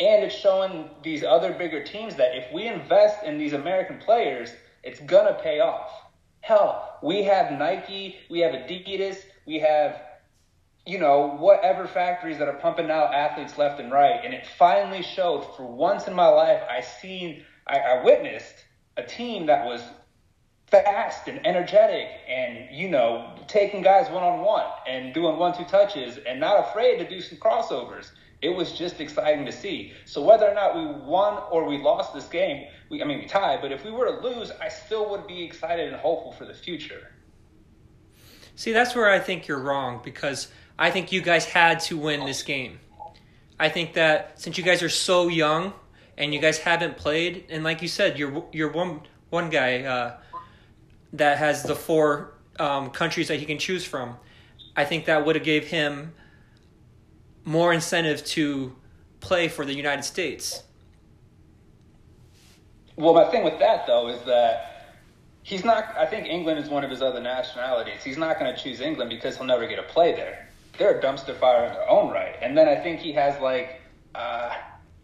And 0.00 0.24
it's 0.24 0.34
showing 0.34 0.88
these 1.02 1.22
other 1.22 1.52
bigger 1.52 1.84
teams 1.84 2.16
that 2.16 2.34
if 2.34 2.50
we 2.52 2.66
invest 2.66 3.22
in 3.22 3.36
these 3.36 3.52
American 3.52 3.98
players, 3.98 4.50
it's 4.82 5.00
going 5.00 5.26
to 5.26 5.38
pay 5.42 5.60
off. 5.60 6.10
Hell, 6.40 6.98
we 7.02 7.22
have 7.24 7.52
Nike, 7.52 8.16
we 8.30 8.40
have 8.40 8.52
Adidas, 8.52 9.18
we 9.46 9.58
have, 9.58 10.00
you 10.90 10.98
know, 10.98 11.36
whatever 11.38 11.86
factories 11.86 12.38
that 12.38 12.48
are 12.48 12.58
pumping 12.58 12.90
out 12.90 13.14
athletes 13.14 13.56
left 13.56 13.78
and 13.78 13.92
right. 13.92 14.20
And 14.24 14.34
it 14.34 14.44
finally 14.58 15.02
showed 15.02 15.42
for 15.56 15.64
once 15.64 16.08
in 16.08 16.14
my 16.14 16.26
life, 16.26 16.60
I 16.68 16.80
seen, 16.80 17.44
I, 17.68 17.78
I 17.78 18.02
witnessed 18.02 18.64
a 18.96 19.04
team 19.04 19.46
that 19.46 19.64
was 19.64 19.82
fast 20.66 21.28
and 21.28 21.46
energetic 21.46 22.08
and, 22.28 22.74
you 22.74 22.88
know, 22.88 23.36
taking 23.46 23.82
guys 23.82 24.10
one 24.10 24.24
on 24.24 24.40
one 24.40 24.66
and 24.88 25.14
doing 25.14 25.38
one 25.38 25.56
two 25.56 25.64
touches 25.64 26.18
and 26.26 26.40
not 26.40 26.68
afraid 26.68 26.98
to 26.98 27.08
do 27.08 27.20
some 27.20 27.38
crossovers 27.38 28.10
it 28.42 28.48
was 28.48 28.72
just 28.72 29.02
exciting 29.02 29.44
to 29.44 29.52
see. 29.52 29.92
So 30.06 30.22
whether 30.22 30.48
or 30.48 30.54
not 30.54 30.74
we 30.74 30.86
won 30.86 31.42
or 31.50 31.66
we 31.66 31.76
lost 31.76 32.14
this 32.14 32.26
game, 32.26 32.68
we, 32.88 33.02
I 33.02 33.04
mean 33.04 33.18
we 33.18 33.26
tied, 33.26 33.60
but 33.60 33.70
if 33.70 33.84
we 33.84 33.90
were 33.90 34.06
to 34.06 34.26
lose, 34.26 34.50
I 34.62 34.68
still 34.68 35.10
would 35.10 35.26
be 35.26 35.42
excited 35.42 35.92
and 35.92 35.96
hopeful 35.96 36.32
for 36.32 36.46
the 36.46 36.54
future. 36.54 37.12
See, 38.56 38.72
that's 38.72 38.94
where 38.94 39.10
I 39.10 39.18
think 39.18 39.46
you're 39.46 39.62
wrong 39.62 40.00
because 40.04 40.48
I 40.78 40.90
think 40.90 41.12
you 41.12 41.20
guys 41.20 41.44
had 41.44 41.80
to 41.80 41.96
win 41.96 42.24
this 42.24 42.42
game. 42.42 42.80
I 43.58 43.68
think 43.68 43.94
that 43.94 44.40
since 44.40 44.56
you 44.56 44.64
guys 44.64 44.82
are 44.82 44.88
so 44.88 45.28
young 45.28 45.74
and 46.16 46.32
you 46.32 46.40
guys 46.40 46.58
haven't 46.58 46.96
played, 46.96 47.44
and 47.50 47.62
like 47.62 47.82
you 47.82 47.88
said, 47.88 48.18
you're 48.18 48.44
you're 48.52 48.72
one 48.72 49.02
one 49.28 49.50
guy 49.50 49.82
uh, 49.82 50.16
that 51.12 51.38
has 51.38 51.62
the 51.62 51.74
four 51.74 52.34
um, 52.58 52.90
countries 52.90 53.28
that 53.28 53.38
he 53.38 53.46
can 53.46 53.58
choose 53.58 53.84
from. 53.84 54.16
I 54.76 54.84
think 54.84 55.06
that 55.06 55.26
would 55.26 55.36
have 55.36 55.44
gave 55.44 55.66
him 55.66 56.14
more 57.44 57.72
incentive 57.72 58.24
to 58.24 58.76
play 59.20 59.48
for 59.48 59.64
the 59.64 59.74
United 59.74 60.04
States. 60.04 60.62
Well, 62.96 63.14
my 63.14 63.30
thing 63.30 63.44
with 63.44 63.58
that 63.58 63.86
though 63.86 64.08
is 64.08 64.22
that 64.22 64.96
he's 65.42 65.64
not. 65.64 65.96
I 65.96 66.06
think 66.06 66.26
England 66.26 66.58
is 66.58 66.68
one 66.68 66.84
of 66.84 66.90
his 66.90 67.02
other 67.02 67.20
nationalities. 67.20 68.02
He's 68.04 68.18
not 68.18 68.38
going 68.38 68.54
to 68.54 68.62
choose 68.62 68.80
England 68.80 69.10
because 69.10 69.36
he'll 69.36 69.46
never 69.46 69.66
get 69.66 69.78
a 69.78 69.84
play 69.84 70.12
there. 70.12 70.49
They're 70.80 70.98
a 70.98 71.02
dumpster 71.02 71.36
fire 71.36 71.66
in 71.66 71.74
their 71.74 71.90
own 71.90 72.10
right. 72.10 72.34
And 72.40 72.56
then 72.56 72.66
I 72.66 72.74
think 72.74 73.00
he 73.00 73.12
has 73.12 73.38
like, 73.42 73.82
uh, 74.14 74.50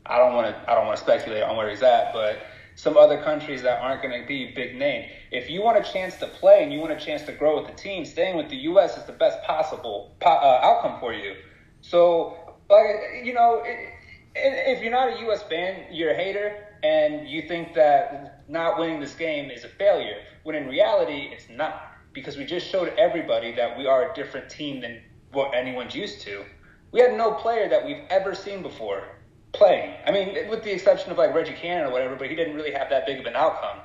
I 0.07 0.17
don't 0.17 0.33
want 0.33 0.47
to. 0.49 0.71
I 0.71 0.75
don't 0.75 0.87
want 0.87 0.97
to 0.97 1.03
speculate 1.03 1.43
on 1.43 1.55
where 1.55 1.69
he's 1.69 1.83
at, 1.83 2.15
but 2.15 2.39
some 2.77 2.97
other 2.97 3.23
countries 3.23 3.61
that 3.61 3.83
aren't 3.83 4.01
going 4.01 4.19
to 4.19 4.27
be 4.27 4.53
big 4.55 4.75
name. 4.75 5.07
If 5.31 5.51
you 5.51 5.61
want 5.61 5.77
a 5.77 5.93
chance 5.93 6.17
to 6.17 6.29
play 6.29 6.63
and 6.63 6.73
you 6.73 6.81
want 6.81 6.93
a 6.93 6.99
chance 6.99 7.25
to 7.25 7.33
grow 7.33 7.61
with 7.61 7.71
the 7.71 7.77
team, 7.77 8.07
staying 8.07 8.39
with 8.39 8.49
the 8.49 8.57
U.S. 8.57 8.97
is 8.97 9.05
the 9.05 9.13
best 9.13 9.43
possible 9.43 10.17
po- 10.19 10.31
uh, 10.31 10.61
outcome 10.63 10.99
for 10.99 11.13
you. 11.13 11.35
So, 11.83 12.57
like 12.71 12.87
you 13.23 13.35
know, 13.35 13.61
it, 13.63 13.93
if 14.35 14.83
you're 14.83 14.93
not 14.93 15.15
a 15.15 15.21
U.S. 15.27 15.43
fan, 15.43 15.93
you're 15.93 16.13
a 16.13 16.17
hater, 16.17 16.57
and 16.83 17.29
you 17.29 17.43
think 17.43 17.75
that 17.75 18.45
not 18.49 18.79
winning 18.79 18.99
this 18.99 19.15
game 19.15 19.51
is 19.51 19.65
a 19.65 19.69
failure. 19.69 20.23
When 20.43 20.57
in 20.57 20.69
reality, 20.69 21.29
it's 21.33 21.51
not 21.51 21.83
because 22.15 22.39
we 22.39 22.47
just 22.47 22.67
showed 22.67 22.95
everybody 22.97 23.55
that 23.57 23.77
we 23.77 23.87
are 23.87 24.11
a 24.11 24.15
different 24.15 24.49
team 24.49 24.81
than 24.81 25.03
what 25.37 25.55
anyone's 25.55 25.95
used 25.95 26.23
to. 26.23 26.45
We 26.91 27.01
had 27.01 27.17
no 27.17 27.33
player 27.33 27.69
that 27.69 27.85
we've 27.85 28.03
ever 28.09 28.35
seen 28.35 28.63
before 28.63 29.05
playing. 29.53 29.95
I 30.07 30.11
mean, 30.11 30.49
with 30.49 30.65
the 30.65 30.73
exception 30.73 31.11
of 31.13 31.19
like 31.19 31.35
Reggie 31.35 31.53
Cannon 31.53 31.89
or 31.89 31.93
whatever, 31.93 32.17
but 32.17 32.29
he 32.29 32.35
didn't 32.35 32.55
really 32.55 32.73
have 32.73 32.89
that 32.91 33.07
big 33.07 33.21
of 33.21 33.27
an 33.27 33.37
outcome. 33.37 33.79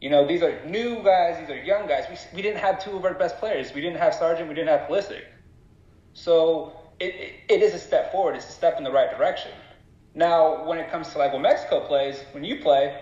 You 0.00 0.08
know, 0.08 0.26
these 0.26 0.42
are 0.42 0.64
new 0.64 1.02
guys, 1.02 1.38
these 1.38 1.50
are 1.50 1.62
young 1.62 1.86
guys. 1.86 2.04
We, 2.08 2.36
we 2.36 2.42
didn't 2.42 2.60
have 2.60 2.82
two 2.82 2.96
of 2.96 3.04
our 3.04 3.14
best 3.14 3.38
players. 3.38 3.74
We 3.74 3.82
didn't 3.82 3.98
have 3.98 4.14
Sargent, 4.14 4.48
we 4.48 4.54
didn't 4.54 4.68
have 4.68 4.88
Pulisic. 4.88 5.24
So 6.14 6.72
it, 6.98 7.14
it, 7.14 7.32
it 7.48 7.62
is 7.62 7.74
a 7.74 7.78
step 7.78 8.10
forward. 8.10 8.36
It's 8.36 8.48
a 8.48 8.52
step 8.52 8.78
in 8.78 8.84
the 8.84 8.90
right 8.90 9.16
direction. 9.16 9.52
Now, 10.14 10.66
when 10.66 10.78
it 10.78 10.90
comes 10.90 11.10
to 11.10 11.18
like 11.18 11.32
when 11.32 11.42
Mexico 11.42 11.86
plays, 11.86 12.24
when 12.32 12.42
you 12.42 12.60
play, 12.60 13.00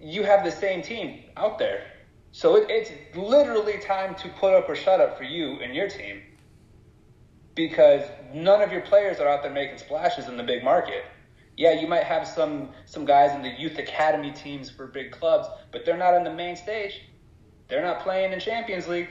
you 0.00 0.22
have 0.24 0.44
the 0.44 0.50
same 0.50 0.82
team 0.82 1.24
out 1.36 1.58
there. 1.58 1.84
So 2.32 2.56
it, 2.56 2.66
it's 2.70 2.90
literally 3.14 3.78
time 3.78 4.14
to 4.16 4.28
put 4.30 4.54
up 4.54 4.68
or 4.68 4.74
shut 4.74 5.00
up 5.00 5.18
for 5.18 5.24
you 5.24 5.60
and 5.60 5.74
your 5.74 5.88
team 5.88 6.22
because 7.54 8.02
none 8.32 8.62
of 8.62 8.72
your 8.72 8.80
players 8.82 9.18
are 9.20 9.28
out 9.28 9.42
there 9.42 9.52
making 9.52 9.78
splashes 9.78 10.28
in 10.28 10.36
the 10.36 10.42
big 10.42 10.64
market. 10.64 11.04
Yeah, 11.56 11.72
you 11.72 11.86
might 11.86 12.04
have 12.04 12.26
some 12.26 12.70
some 12.86 13.04
guys 13.04 13.34
in 13.34 13.42
the 13.42 13.50
youth 13.50 13.78
academy 13.78 14.32
teams 14.32 14.70
for 14.70 14.86
big 14.86 15.12
clubs, 15.12 15.48
but 15.70 15.84
they're 15.84 15.98
not 15.98 16.14
on 16.14 16.24
the 16.24 16.32
main 16.32 16.56
stage. 16.56 17.02
They're 17.68 17.82
not 17.82 18.00
playing 18.00 18.32
in 18.32 18.40
Champions 18.40 18.88
League. 18.88 19.08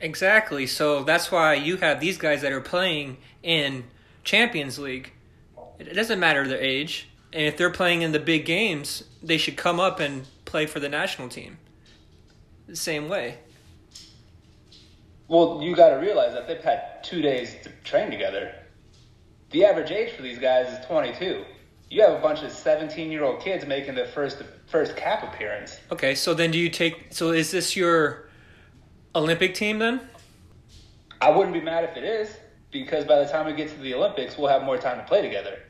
Exactly. 0.00 0.66
So 0.66 1.04
that's 1.04 1.30
why 1.30 1.54
you 1.54 1.76
have 1.76 2.00
these 2.00 2.18
guys 2.18 2.42
that 2.42 2.52
are 2.52 2.60
playing 2.60 3.18
in 3.42 3.84
Champions 4.24 4.78
League. 4.78 5.12
It 5.78 5.94
doesn't 5.94 6.18
matter 6.18 6.46
their 6.46 6.60
age. 6.60 7.08
And 7.32 7.44
if 7.44 7.56
they're 7.56 7.70
playing 7.70 8.02
in 8.02 8.12
the 8.12 8.18
big 8.18 8.44
games, 8.44 9.04
they 9.22 9.38
should 9.38 9.56
come 9.56 9.78
up 9.78 10.00
and 10.00 10.26
play 10.44 10.66
for 10.66 10.80
the 10.80 10.88
national 10.88 11.28
team. 11.28 11.58
The 12.66 12.74
same 12.74 13.08
way. 13.08 13.38
Well, 15.30 15.60
you 15.62 15.76
got 15.76 15.90
to 15.90 15.94
realize 15.94 16.32
that 16.32 16.48
they've 16.48 16.60
had 16.60 17.04
two 17.04 17.22
days 17.22 17.54
to 17.62 17.70
train 17.84 18.10
together. 18.10 18.52
The 19.50 19.64
average 19.64 19.92
age 19.92 20.12
for 20.12 20.22
these 20.22 20.40
guys 20.40 20.66
is 20.76 20.84
22. 20.86 21.44
You 21.88 22.02
have 22.02 22.14
a 22.14 22.20
bunch 22.20 22.42
of 22.42 22.50
17 22.50 23.12
year 23.12 23.22
old 23.22 23.40
kids 23.40 23.64
making 23.64 23.94
their 23.94 24.08
first 24.08 24.42
first 24.66 24.96
cap 24.96 25.22
appearance. 25.22 25.78
Okay, 25.92 26.16
so 26.16 26.34
then 26.34 26.50
do 26.50 26.58
you 26.58 26.68
take? 26.68 27.06
So 27.10 27.30
is 27.30 27.52
this 27.52 27.76
your 27.76 28.28
Olympic 29.14 29.54
team 29.54 29.78
then? 29.78 30.00
I 31.20 31.30
wouldn't 31.30 31.54
be 31.54 31.60
mad 31.60 31.84
if 31.84 31.96
it 31.96 32.02
is, 32.02 32.36
because 32.72 33.04
by 33.04 33.20
the 33.20 33.30
time 33.30 33.46
we 33.46 33.52
get 33.52 33.68
to 33.68 33.78
the 33.78 33.94
Olympics, 33.94 34.36
we'll 34.36 34.48
have 34.48 34.64
more 34.64 34.78
time 34.78 34.98
to 34.98 35.04
play 35.04 35.22
together. 35.22 35.60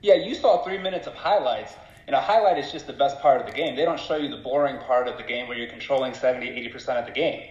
Yeah, 0.00 0.14
you 0.14 0.36
saw 0.36 0.62
three 0.62 0.78
minutes 0.78 1.08
of 1.08 1.14
highlights, 1.14 1.72
and 2.06 2.14
a 2.14 2.20
highlight 2.20 2.58
is 2.58 2.70
just 2.70 2.86
the 2.86 2.92
best 2.92 3.18
part 3.18 3.40
of 3.40 3.48
the 3.48 3.52
game. 3.52 3.74
They 3.74 3.84
don't 3.84 3.98
show 3.98 4.14
you 4.14 4.28
the 4.28 4.42
boring 4.42 4.78
part 4.78 5.08
of 5.08 5.16
the 5.16 5.24
game 5.24 5.48
where 5.48 5.58
you're 5.58 5.70
controlling 5.70 6.14
70, 6.14 6.46
80% 6.70 7.00
of 7.00 7.06
the 7.06 7.12
game. 7.12 7.50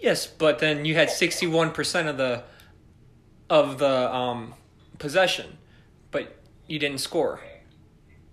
Yes, 0.00 0.26
but 0.26 0.58
then 0.58 0.84
you 0.84 0.94
had 0.94 1.08
61% 1.08 2.08
of 2.08 2.16
the 2.16 2.44
of 3.48 3.78
the 3.78 4.14
um, 4.14 4.54
possession, 4.98 5.58
but 6.10 6.36
you 6.66 6.78
didn't 6.78 6.98
score. 6.98 7.40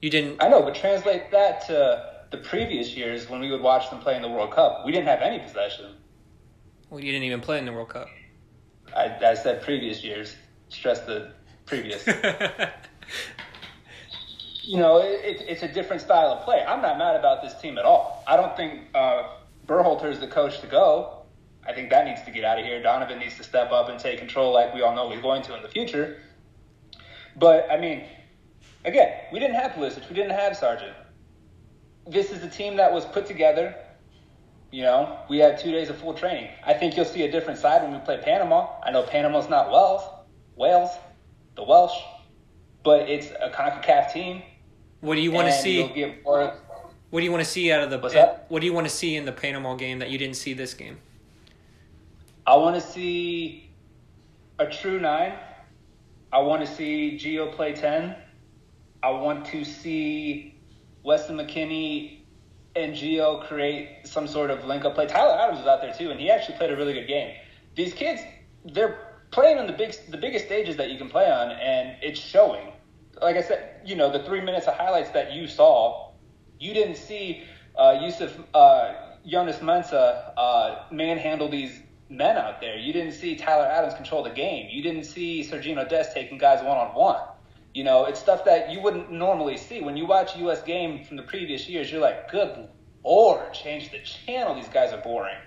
You 0.02 0.10
didn't. 0.10 0.42
I 0.42 0.50
know, 0.50 0.62
but 0.62 0.76
translate 0.76 1.32
that 1.32 1.66
to 1.68 2.24
the 2.32 2.38
previous 2.38 2.96
years 2.96 3.30
when 3.30 3.40
we 3.40 3.52
would 3.52 3.62
watch 3.62 3.90
them 3.90 4.00
play 4.00 4.16
in 4.16 4.22
the 4.22 4.30
World 4.30 4.52
Cup. 4.52 4.86
We 4.86 4.92
didn't 4.92 5.08
have 5.08 5.22
any 5.22 5.40
possession. 5.40 5.96
Well, 6.90 7.00
you 7.00 7.12
didn't 7.12 7.26
even 7.26 7.42
play 7.42 7.60
in 7.60 7.66
the 7.66 7.72
World 7.72 7.90
Cup. 7.90 8.08
I, 8.96 9.16
I 9.24 9.34
said 9.36 9.62
previous 9.62 10.04
years. 10.04 10.36
Stress 10.70 11.02
the 11.02 11.32
previous. 11.66 12.06
you 14.64 14.78
know, 14.78 14.98
it, 14.98 15.44
it's 15.48 15.64
a 15.64 15.68
different 15.68 16.02
style 16.02 16.28
of 16.28 16.44
play. 16.44 16.64
I'm 16.68 16.82
not 16.82 16.98
mad 16.98 17.16
about 17.16 17.42
this 17.42 17.54
team 17.62 17.78
at 17.78 17.86
all. 17.86 18.24
I 18.28 18.36
don't 18.36 18.56
think 18.58 18.82
uh, 18.94 19.30
Berhalter 19.68 20.12
is 20.12 20.20
the 20.20 20.28
coach 20.28 20.60
to 20.62 20.68
go. 20.68 21.23
I 21.66 21.74
think 21.74 21.90
that 21.90 22.06
needs 22.06 22.22
to 22.24 22.32
get 22.32 22.44
out 22.44 22.60
of 22.60 22.66
here. 22.66 22.82
Donovan 22.82 23.20
needs 23.20 23.38
to 23.38 23.44
step 23.44 23.72
up 23.72 23.90
and 23.90 24.00
take 24.00 24.20
control 24.20 24.54
like 24.54 24.74
we 24.74 24.82
all 24.82 24.96
know 24.96 25.10
he's 25.10 25.22
going 25.22 25.42
to 25.44 25.56
in 25.56 25.64
the 25.64 25.70
future. 25.70 26.18
But, 27.38 27.68
I 27.72 27.78
mean, 27.78 28.04
again, 28.86 29.14
we 29.32 29.40
didn't 29.40 29.56
have 29.56 29.72
Pulisic. 29.72 30.08
We 30.10 30.16
didn't 30.16 30.38
have 30.38 30.58
Sargent. 30.58 30.94
This 32.08 32.32
is 32.32 32.44
a 32.44 32.50
team 32.50 32.76
that 32.78 32.92
was 32.92 33.06
put 33.06 33.26
together. 33.26 33.76
You 34.72 34.82
know, 34.82 35.20
we 35.30 35.38
had 35.38 35.60
two 35.60 35.72
days 35.72 35.90
of 35.90 35.98
full 35.98 36.14
training. 36.14 36.50
I 36.66 36.74
think 36.74 36.98
you'll 36.98 37.06
see 37.06 37.24
a 37.24 37.32
different 37.32 37.60
side 37.60 37.84
when 37.84 37.94
we 37.94 38.00
play 38.00 38.18
Panama. 38.18 38.68
I 38.84 38.92
know 38.92 39.04
Panama's 39.04 39.48
not 39.48 39.72
Wales, 39.72 40.02
Wales, 40.56 40.90
the 41.56 41.64
Welsh, 41.64 41.94
but 42.84 43.08
it's 43.08 43.28
a 43.40 43.52
CONCACAF 43.52 44.12
team. 44.12 44.42
What 45.02 45.16
do 45.16 45.22
you 45.22 45.32
want 45.32 45.48
to 45.48 45.54
see? 45.54 45.84
What 45.84 47.20
do 47.20 47.26
you 47.26 47.32
want 47.32 47.44
to 47.44 47.50
see 47.50 47.72
out 47.72 47.84
of 47.84 47.90
the? 47.92 48.00
What 48.48 48.60
do 48.62 48.66
you 48.66 48.74
want 48.74 48.88
to 48.88 48.94
see 48.94 49.16
in 49.16 49.26
the 49.26 49.32
Panama 49.32 49.76
game 49.76 50.00
that 50.00 50.10
you 50.10 50.18
didn't 50.18 50.38
see 50.38 50.54
this 50.54 50.74
game? 50.74 50.98
I 52.46 52.58
want 52.58 52.76
to 52.76 52.82
see 52.82 53.72
a 54.60 54.68
true 54.68 55.00
nine. 55.00 55.34
I 56.32 56.40
want 56.40 56.66
to 56.66 56.76
see 56.76 57.18
Gio 57.18 57.54
play 57.54 57.74
10. 57.74 58.16
I 59.02 59.12
want 59.12 59.46
to 59.48 59.64
see 59.64 60.60
Weston 61.04 61.38
McKennie 61.38 62.20
and 62.76 62.94
Gio 62.94 63.48
create 63.48 64.06
some 64.06 64.28
sort 64.28 64.50
of 64.50 64.66
link 64.66 64.84
up 64.84 64.96
play. 64.96 65.06
Tyler 65.06 65.40
Adams 65.40 65.60
was 65.60 65.68
out 65.68 65.82
there 65.82 65.94
too, 65.94 66.12
and 66.12 66.20
he 66.20 66.30
actually 66.30 66.58
played 66.58 66.72
a 66.72 66.76
really 66.76 66.94
good 66.94 67.08
game. 67.08 67.36
These 67.76 67.94
kids, 67.94 68.22
they're 68.66 69.22
playing 69.32 69.58
on 69.58 69.68
the 69.68 69.74
big, 69.74 69.96
the 70.10 70.18
biggest 70.18 70.46
stages 70.46 70.76
that 70.78 70.90
you 70.90 70.98
can 70.98 71.10
play 71.10 71.30
on, 71.30 71.52
and 71.52 71.96
it's 72.02 72.20
showing. 72.20 72.74
Like 73.22 73.38
I 73.38 73.42
said, 73.42 73.82
you 73.86 73.96
know, 73.96 74.12
the 74.12 74.24
three 74.24 74.42
minutes 74.42 74.68
of 74.68 74.74
highlights 74.74 75.12
that 75.12 75.32
you 75.32 75.48
saw, 75.48 76.12
you 76.60 76.74
didn't 76.74 76.98
see 76.98 77.44
uh, 77.78 78.00
Yusuf 78.02 78.38
uh, 78.54 78.94
Jonas 79.26 79.60
Mensah 79.60 80.34
uh, 80.36 80.84
manhandle 80.92 81.48
these 81.48 81.83
men 82.10 82.38
out 82.38 82.62
there. 82.62 82.78
You 82.78 82.94
didn't 82.94 83.14
see 83.14 83.36
Tyler 83.36 83.66
Adams 83.66 83.94
control 83.94 84.24
the 84.24 84.30
game. 84.30 84.68
You 84.70 84.82
didn't 84.82 85.06
see 85.06 85.48
Sergiño 85.50 85.88
Dest 85.88 86.14
taking 86.14 86.38
guys 86.38 86.64
one 86.64 86.78
on 86.78 86.96
one. 86.96 87.22
You 87.74 87.84
know, 87.84 88.06
it's 88.06 88.20
stuff 88.20 88.46
that 88.46 88.72
you 88.72 88.82
wouldn't 88.82 89.12
normally 89.12 89.58
see. 89.58 89.82
When 89.82 89.98
you 89.98 90.06
watch 90.06 90.38
U.S. 90.38 90.62
game 90.62 91.04
from 91.04 91.18
the 91.18 91.24
previous 91.24 91.68
years, 91.68 91.92
you're 91.92 92.02
like, 92.02 92.30
good 92.30 92.68
lord, 93.04 93.54
change 93.54 93.92
the 93.92 94.00
channel. 94.00 94.56
These 94.56 94.70
guys 94.70 94.94
are 94.94 95.02
boring. 95.02 95.38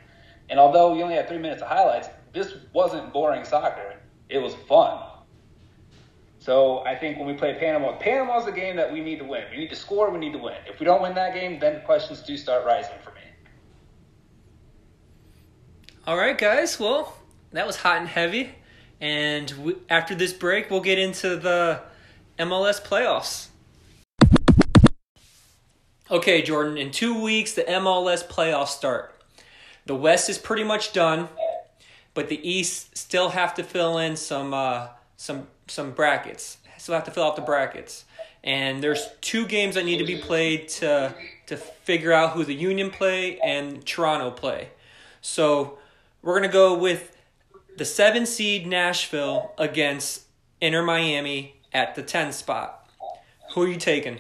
And 0.49 0.59
although 0.59 0.95
you 0.95 1.03
only 1.03 1.15
had 1.15 1.29
three 1.29 1.39
minutes 1.39 1.63
of 1.63 1.69
highlights, 1.69 2.09
this 2.33 2.55
wasn't 2.73 3.13
boring 3.13 3.45
soccer. 3.45 4.01
It 4.29 4.39
was 4.39 4.55
fun. 4.69 5.03
So 6.39 6.85
I 6.85 6.95
think 6.95 7.19
when 7.19 7.27
we 7.27 7.35
play 7.35 7.55
Panama, 7.59 7.97
Panama's 7.99 8.45
the 8.45 8.53
game 8.53 8.77
that 8.77 8.93
we 8.93 9.01
need 9.01 9.19
to 9.19 9.25
win. 9.25 9.45
We 9.51 9.57
need 9.59 9.71
to 9.71 9.77
score. 9.77 10.11
We 10.11 10.19
need 10.19 10.33
to 10.33 10.39
win. 10.39 10.55
If 10.69 10.79
we 10.79 10.87
don't 10.87 11.03
win 11.03 11.15
that 11.15 11.35
game, 11.35 11.59
then 11.59 11.83
questions 11.85 12.21
do 12.23 12.37
start 12.37 12.65
rising 12.65 12.95
for. 13.03 13.16
All 16.07 16.17
right, 16.17 16.39
guys. 16.39 16.79
Well, 16.79 17.13
that 17.51 17.67
was 17.67 17.79
hot 17.79 17.97
and 17.97 18.07
heavy. 18.07 18.55
And 19.01 19.51
we, 19.51 19.75
after 19.91 20.15
this 20.15 20.33
break, 20.33 20.71
we'll 20.71 20.81
get 20.81 21.01
into 21.01 21.35
the 21.35 21.81
MLS 22.39 22.81
playoffs. 22.81 23.49
Okay, 26.09 26.43
Jordan, 26.43 26.79
in 26.79 26.93
two 26.93 27.21
weeks, 27.21 27.55
the 27.55 27.63
MLS 27.63 28.25
playoffs 28.25 28.69
start. 28.69 29.21
The 29.87 29.97
West 29.97 30.31
is 30.31 30.39
pretty 30.39 30.63
much 30.63 30.93
done, 30.93 31.29
but 32.15 32.29
the 32.29 32.49
East 32.49 32.97
still 32.97 33.31
have 33.31 33.53
to 33.55 33.65
fill 33.65 33.99
in 33.99 34.15
some 34.15 34.55
uh, 34.55 34.91
some 35.17 35.49
some 35.67 35.91
brackets. 35.91 36.59
Still 36.79 36.95
have 36.95 37.05
to 37.07 37.11
fill 37.11 37.25
out 37.25 37.35
the 37.35 37.43
brackets. 37.43 38.05
And 38.45 38.81
there's 38.81 39.09
two 39.21 39.45
games 39.45 39.75
that 39.75 39.85
need 39.85 39.99
to 39.99 40.07
be 40.07 40.19
played 40.19 40.69
to 40.69 41.17
to 41.47 41.57
figure 41.57 42.13
out 42.13 42.31
who 42.31 42.45
the 42.45 42.55
Union 42.55 42.91
play 42.91 43.41
and 43.41 43.85
Toronto 43.85 44.31
play. 44.31 44.69
So 45.21 45.79
we're 46.27 46.35
gonna 46.35 46.53
go 46.53 46.77
with 46.77 47.17
the 47.77 47.85
seven 47.85 48.27
seed 48.27 48.67
Nashville 48.67 49.55
against 49.59 50.23
Inter 50.61 50.83
Miami 50.83 51.55
at 51.73 51.95
the 51.95 52.03
10 52.03 52.33
spot. 52.33 52.91
Who 53.55 53.63
are 53.63 53.69
you 53.69 53.77
taking? 53.77 54.19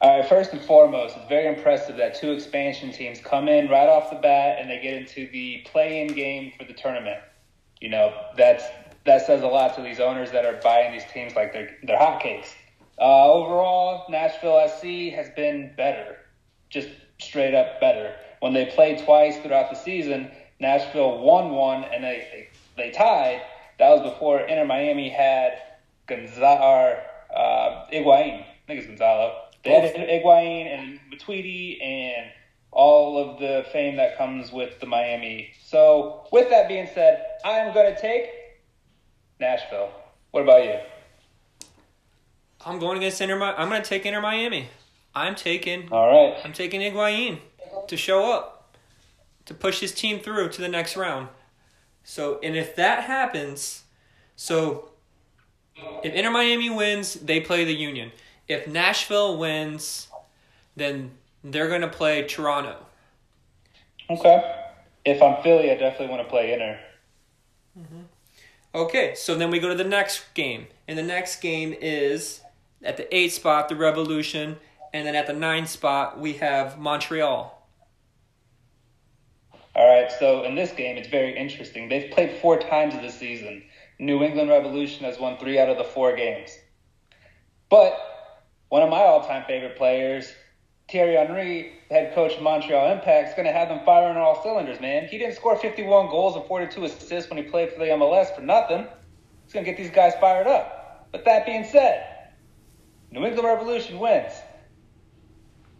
All 0.00 0.18
right, 0.18 0.26
first 0.26 0.52
and 0.52 0.62
foremost, 0.62 1.14
it's 1.14 1.28
very 1.28 1.54
impressive 1.54 1.98
that 1.98 2.14
two 2.14 2.32
expansion 2.32 2.90
teams 2.90 3.20
come 3.20 3.48
in 3.48 3.68
right 3.68 3.86
off 3.86 4.08
the 4.08 4.16
bat 4.16 4.56
and 4.60 4.70
they 4.70 4.80
get 4.80 4.94
into 4.94 5.30
the 5.30 5.58
play-in 5.66 6.08
game 6.14 6.52
for 6.58 6.64
the 6.64 6.72
tournament. 6.72 7.20
You 7.82 7.90
know, 7.90 8.14
that's 8.38 8.64
that 9.04 9.26
says 9.26 9.42
a 9.42 9.46
lot 9.46 9.76
to 9.76 9.82
these 9.82 10.00
owners 10.00 10.30
that 10.30 10.46
are 10.46 10.58
buying 10.64 10.92
these 10.92 11.04
teams 11.12 11.36
like 11.36 11.52
they're 11.52 11.76
they're 11.82 11.98
hotcakes. 11.98 12.54
Uh, 12.98 13.30
overall, 13.30 14.06
Nashville 14.08 14.66
SC 14.68 15.14
has 15.14 15.28
been 15.36 15.74
better, 15.76 16.16
just 16.70 16.88
straight 17.20 17.54
up 17.54 17.78
better. 17.78 18.14
When 18.40 18.54
they 18.54 18.64
played 18.66 19.04
twice 19.04 19.36
throughout 19.38 19.70
the 19.70 19.76
season, 19.76 20.30
Nashville 20.62 21.18
won 21.18 21.50
one 21.50 21.84
and 21.84 22.02
they, 22.04 22.48
they, 22.76 22.82
they 22.84 22.90
tied. 22.90 23.42
That 23.78 23.90
was 23.90 24.12
before 24.12 24.40
Inter 24.40 24.64
Miami 24.64 25.10
had 25.10 25.60
Gonzalo, 26.06 26.98
uh, 27.34 27.86
Higuain. 27.92 28.40
I 28.40 28.46
think 28.66 28.78
it's 28.78 28.86
Gonzalo. 28.86 29.42
They 29.64 29.70
had 29.72 29.94
Higuain 29.94 30.66
and 30.66 31.00
Matuidi 31.12 31.82
and 31.82 32.30
all 32.70 33.18
of 33.18 33.38
the 33.38 33.66
fame 33.72 33.96
that 33.96 34.16
comes 34.16 34.50
with 34.50 34.80
the 34.80 34.86
Miami. 34.86 35.52
So, 35.64 36.26
with 36.32 36.48
that 36.50 36.68
being 36.68 36.88
said, 36.94 37.24
I 37.44 37.58
am 37.58 37.74
going 37.74 37.94
to 37.94 38.00
take 38.00 38.30
Nashville. 39.38 39.90
What 40.30 40.42
about 40.42 40.64
you? 40.64 40.78
I'm 42.64 42.78
going 42.78 42.96
against 42.98 43.20
Inter. 43.20 43.40
I'm 43.42 43.68
going 43.68 43.82
to 43.82 43.88
take 43.88 44.06
Inter 44.06 44.20
Miami. 44.20 44.68
I'm 45.14 45.34
taking. 45.34 45.90
All 45.90 46.08
right. 46.08 46.40
I'm 46.44 46.52
taking 46.52 46.80
Higuain 46.80 47.38
to 47.88 47.96
show 47.96 48.32
up, 48.32 48.51
to 49.46 49.54
push 49.54 49.80
his 49.80 49.92
team 49.92 50.20
through 50.20 50.48
to 50.50 50.60
the 50.60 50.68
next 50.68 50.96
round. 50.96 51.28
So, 52.04 52.38
and 52.42 52.56
if 52.56 52.74
that 52.76 53.04
happens, 53.04 53.84
so 54.36 54.90
if 56.02 56.12
Inter 56.12 56.30
Miami 56.30 56.70
wins, 56.70 57.14
they 57.14 57.40
play 57.40 57.64
the 57.64 57.74
Union. 57.74 58.12
If 58.48 58.66
Nashville 58.66 59.36
wins, 59.38 60.08
then 60.76 61.12
they're 61.44 61.68
going 61.68 61.80
to 61.82 61.88
play 61.88 62.26
Toronto. 62.26 62.76
Okay. 64.10 64.58
If 65.04 65.22
I'm 65.22 65.42
Philly, 65.42 65.70
I 65.70 65.76
definitely 65.76 66.08
want 66.08 66.22
to 66.22 66.28
play 66.28 66.52
Inter. 66.52 66.78
Mm-hmm. 67.78 68.02
Okay, 68.74 69.14
so 69.14 69.34
then 69.34 69.50
we 69.50 69.58
go 69.58 69.68
to 69.68 69.74
the 69.74 69.84
next 69.84 70.32
game. 70.34 70.66
And 70.88 70.98
the 70.98 71.02
next 71.02 71.40
game 71.40 71.74
is 71.80 72.40
at 72.82 72.96
the 72.96 73.14
eight 73.14 73.32
spot, 73.32 73.68
the 73.68 73.76
Revolution. 73.76 74.56
And 74.92 75.06
then 75.06 75.14
at 75.14 75.26
the 75.26 75.32
nine 75.32 75.66
spot, 75.66 76.18
we 76.18 76.34
have 76.34 76.78
Montreal. 76.78 77.61
Right, 80.02 80.12
so 80.18 80.42
in 80.42 80.56
this 80.56 80.72
game, 80.72 80.96
it's 80.96 81.08
very 81.08 81.36
interesting. 81.36 81.88
They've 81.88 82.10
played 82.10 82.32
four 82.40 82.58
times 82.58 82.94
this 82.94 83.14
season. 83.14 83.62
New 84.00 84.24
England 84.24 84.50
Revolution 84.50 85.04
has 85.04 85.18
won 85.18 85.38
three 85.38 85.60
out 85.60 85.68
of 85.68 85.78
the 85.78 85.84
four 85.84 86.16
games. 86.16 86.50
But 87.68 87.96
one 88.68 88.82
of 88.82 88.90
my 88.90 88.98
all 88.98 89.24
time 89.24 89.44
favorite 89.46 89.76
players, 89.76 90.32
Thierry 90.90 91.14
Henry, 91.14 91.74
head 91.88 92.14
coach 92.16 92.34
of 92.34 92.42
Montreal 92.42 92.90
Impact, 92.90 93.28
is 93.28 93.34
going 93.34 93.46
to 93.46 93.52
have 93.52 93.68
them 93.68 93.80
firing 93.84 94.16
on 94.16 94.22
all 94.22 94.42
cylinders, 94.42 94.80
man. 94.80 95.06
He 95.06 95.18
didn't 95.18 95.36
score 95.36 95.56
51 95.56 96.08
goals 96.08 96.34
and 96.34 96.44
42 96.46 96.84
assists 96.84 97.30
when 97.30 97.42
he 97.42 97.48
played 97.48 97.70
for 97.70 97.78
the 97.78 97.86
MLS 97.86 98.34
for 98.34 98.42
nothing. 98.42 98.88
He's 99.44 99.52
going 99.52 99.64
to 99.64 99.70
get 99.70 99.78
these 99.78 99.92
guys 99.92 100.14
fired 100.20 100.48
up. 100.48 101.06
But 101.12 101.24
that 101.26 101.46
being 101.46 101.64
said, 101.64 102.32
New 103.12 103.24
England 103.24 103.46
Revolution 103.46 104.00
wins. 104.00 104.32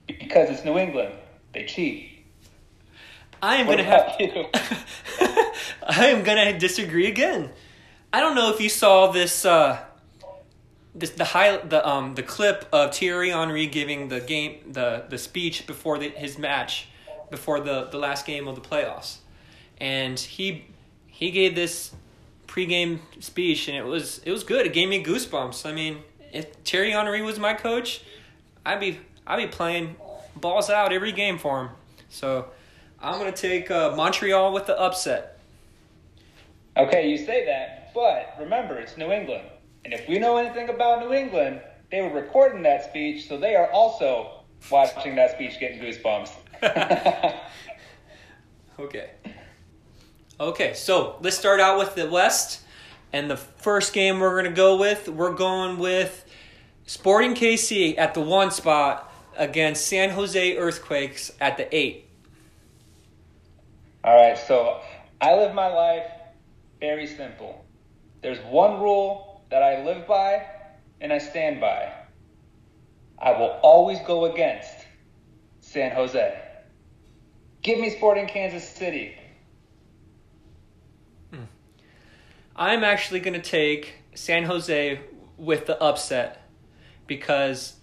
Because 0.07 0.49
it's 0.49 0.65
New 0.65 0.79
England. 0.79 1.15
They 1.53 1.65
cheat. 1.65 2.12
I 3.43 3.57
am 3.57 3.67
What 3.67 3.79
gonna 3.79 3.89
have 3.89 4.21
you? 4.21 4.47
I 5.83 6.07
am 6.07 6.23
gonna 6.23 6.57
disagree 6.57 7.09
again. 7.09 7.51
I 8.13 8.21
don't 8.21 8.37
know 8.37 8.53
if 8.53 8.61
you 8.61 8.69
saw 8.69 9.11
this 9.11 9.45
uh 9.45 9.81
this 10.95 11.11
the 11.11 11.25
high 11.25 11.57
the 11.57 11.87
um 11.87 12.15
the 12.15 12.23
clip 12.23 12.69
of 12.73 12.95
Thierry 12.95 13.31
Henry 13.31 13.67
giving 13.67 14.09
the 14.09 14.21
game 14.21 14.73
the 14.73 15.07
the 15.09 15.19
speech 15.19 15.67
before 15.67 15.99
the, 15.99 16.11
his 16.11 16.39
match 16.39 16.87
before 17.31 17.59
the 17.59 17.89
the 17.91 17.99
last 17.99 18.27
game 18.27 18.47
of 18.47 18.55
the 18.55 18.61
playoffs. 18.61 19.17
And 19.79 20.21
he 20.21 20.67
he 21.09 21.33
gave 21.33 21.57
this 21.57 21.93
pregame 22.47 23.01
speech 23.19 23.67
and 23.67 23.77
it 23.77 23.85
was 23.85 24.19
it 24.25 24.31
was 24.31 24.45
good. 24.45 24.67
It 24.67 24.73
gave 24.73 24.89
me 24.89 25.03
goosebumps. 25.03 25.69
I 25.69 25.73
mean, 25.73 25.99
if 26.33 26.53
Thierry 26.65 26.93
Henry 26.93 27.23
was 27.23 27.41
my 27.41 27.55
coach, 27.55 28.05
I'd 28.65 28.79
be 28.79 29.01
I'd 29.27 29.39
be 29.39 29.49
playing 29.49 29.97
balls 30.37 30.71
out 30.71 30.93
every 30.93 31.11
game 31.11 31.39
for 31.39 31.63
him. 31.63 31.71
So 32.09 32.47
I'm 33.03 33.19
gonna 33.19 33.33
take 33.33 33.71
uh, 33.71 33.95
Montreal 33.97 34.53
with 34.53 34.67
the 34.67 34.79
upset. 34.79 35.39
Okay, 36.77 37.11
you 37.11 37.19
say 37.19 37.45
that, 37.47 37.93
but 37.93 38.35
remember, 38.39 38.79
it's 38.79 38.97
New 38.97 39.11
England. 39.13 39.45
And 39.85 39.93
if 39.93 40.09
we 40.09 40.19
know 40.19 40.37
anything 40.37 40.69
about 40.69 41.01
New 41.01 41.13
England, 41.13 41.61
they 41.91 42.01
were 42.01 42.11
recording 42.11 42.63
that 42.63 42.85
speech, 42.85 43.29
so 43.29 43.37
they 43.37 43.57
are 43.57 43.71
also 43.73 44.45
watching 44.71 45.17
that 45.17 45.33
speech 45.33 45.59
getting 45.61 45.81
goosebumps. 45.81 46.31
Okay. 48.79 49.11
Okay, 50.41 50.75
so 50.75 51.17
let's 51.21 51.37
start 51.37 51.61
out 51.61 51.79
with 51.79 51.95
the 51.95 52.09
West. 52.09 52.63
And 53.13 53.31
the 53.31 53.37
first 53.37 53.93
game 53.93 54.19
we're 54.19 54.33
going 54.33 54.53
to 54.53 54.57
go 54.57 54.77
with, 54.77 55.09
we're 55.09 55.35
going 55.35 55.79
with 55.79 56.25
Sporting 56.87 57.35
KC 57.35 57.99
at 57.99 58.15
the 58.15 58.23
one 58.23 58.51
spot 58.51 59.13
against 59.37 59.87
San 59.87 60.11
Jose 60.11 60.57
Earthquakes 60.57 61.31
at 61.41 61.59
the 61.59 61.75
eight. 61.75 62.09
All 64.05 64.17
right, 64.17 64.37
so 64.37 64.81
I 65.21 65.37
live 65.37 65.55
my 65.55 65.69
life 65.69 66.07
very 66.81 67.07
simple. 67.07 67.65
There's 68.23 68.41
one 68.41 68.81
rule 68.81 69.45
that 69.51 69.63
I 69.63 69.85
live 69.85 70.07
by 70.09 70.45
and 71.01 71.13
I 71.13 71.19
stand 71.19 71.61
by. 71.61 71.93
I 73.19 73.31
will 73.33 73.61
always 73.63 74.01
go 74.01 74.25
against 74.25 74.73
San 75.61 75.93
Jose. 75.93 76.43
Give 77.63 77.79
me 77.79 77.91
Sporting 77.91 78.27
Kansas 78.27 78.69
City. 78.69 79.15
Hmm. 81.33 81.45
I'm 82.57 82.83
actually 82.83 83.21
going 83.21 83.41
to 83.41 83.51
take 83.51 83.95
San 84.15 84.43
Jose 84.43 85.01
with 85.37 85.67
the 85.67 85.81
upset 85.81 86.49
because 87.07 87.77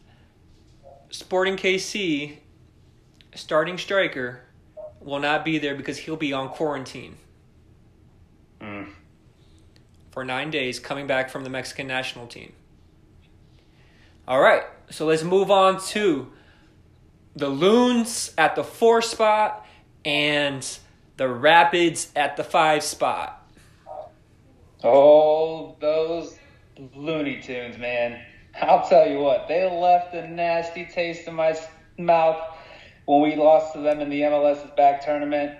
Sporting 1.09 1.55
KC 1.55 2.39
starting 3.33 3.77
striker 3.77 4.41
will 5.09 5.19
not 5.19 5.43
be 5.43 5.57
there 5.57 5.75
because 5.75 5.97
he'll 5.97 6.15
be 6.15 6.33
on 6.33 6.49
quarantine 6.49 7.17
Mm. 8.61 8.89
for 10.11 10.25
nine 10.25 10.51
days 10.51 10.79
coming 10.79 11.07
back 11.07 11.29
from 11.29 11.45
the 11.45 11.49
Mexican 11.49 11.87
national 11.87 12.27
team. 12.27 12.51
All 14.27 14.39
right, 14.41 14.63
so 14.89 15.05
let's 15.05 15.23
move 15.23 15.49
on 15.49 15.79
to 15.87 16.29
the 17.35 17.47
Loons 17.47 18.33
at 18.37 18.55
the 18.55 18.63
four 18.63 19.01
spot 19.01 19.65
and 20.03 20.67
the 21.15 21.29
Rapids 21.29 22.11
at 22.17 22.35
the 22.35 22.43
five 22.43 22.83
spot. 22.83 23.49
Oh, 24.83 25.77
those 25.79 26.37
Looney 26.95 27.41
Tunes, 27.41 27.77
man. 27.77 28.21
I'll 28.61 28.87
tell 28.89 29.09
you 29.09 29.19
what, 29.19 29.47
they 29.47 29.63
left 29.69 30.13
a 30.13 30.27
nasty 30.27 30.85
taste 30.85 31.27
in 31.27 31.35
my 31.35 31.57
mouth 31.97 32.37
when 33.09 33.21
we 33.21 33.35
lost 33.35 33.73
to 33.73 33.79
them 33.79 34.01
in 34.01 34.09
the 34.11 34.21
MLS 34.21 34.63
is 34.63 34.69
back 34.77 35.03
tournament. 35.03 35.57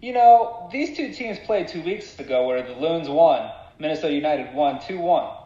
You 0.00 0.12
know, 0.12 0.68
these 0.70 0.96
two 0.96 1.12
teams 1.12 1.40
played 1.40 1.66
two 1.66 1.82
weeks 1.82 2.20
ago 2.20 2.46
where 2.46 2.62
the 2.62 2.74
Loons 2.74 3.08
won, 3.08 3.50
Minnesota 3.80 4.14
United 4.14 4.54
won 4.54 4.80
2 4.80 5.00
1. 5.00 5.36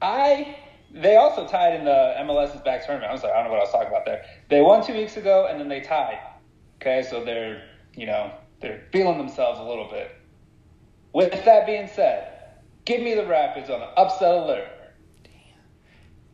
I. 0.00 0.56
They 0.90 1.16
also 1.16 1.46
tied 1.46 1.74
in 1.74 1.84
the 1.84 2.14
MLS 2.20 2.54
is 2.54 2.62
back 2.62 2.86
tournament. 2.86 3.12
I'm 3.12 3.18
sorry, 3.18 3.34
I 3.34 3.42
don't 3.42 3.44
know 3.44 3.50
what 3.50 3.58
I 3.58 3.64
was 3.64 3.72
talking 3.72 3.88
about 3.88 4.06
there. 4.06 4.24
They 4.48 4.62
won 4.62 4.82
two 4.82 4.94
weeks 4.94 5.18
ago 5.18 5.46
and 5.50 5.60
then 5.60 5.68
they 5.68 5.82
tied. 5.82 6.18
Okay, 6.76 7.02
so 7.02 7.22
they're, 7.22 7.62
you 7.94 8.06
know, 8.06 8.32
they're 8.62 8.84
feeling 8.90 9.18
themselves 9.18 9.60
a 9.60 9.62
little 9.62 9.90
bit. 9.90 10.10
With 11.12 11.44
that 11.44 11.66
being 11.66 11.88
said, 11.88 12.54
give 12.86 13.02
me 13.02 13.14
the 13.14 13.26
Rapids 13.26 13.68
on 13.68 13.80
the 13.80 13.86
upset 13.86 14.34
alert. 14.34 14.68
Damn, 15.24 15.32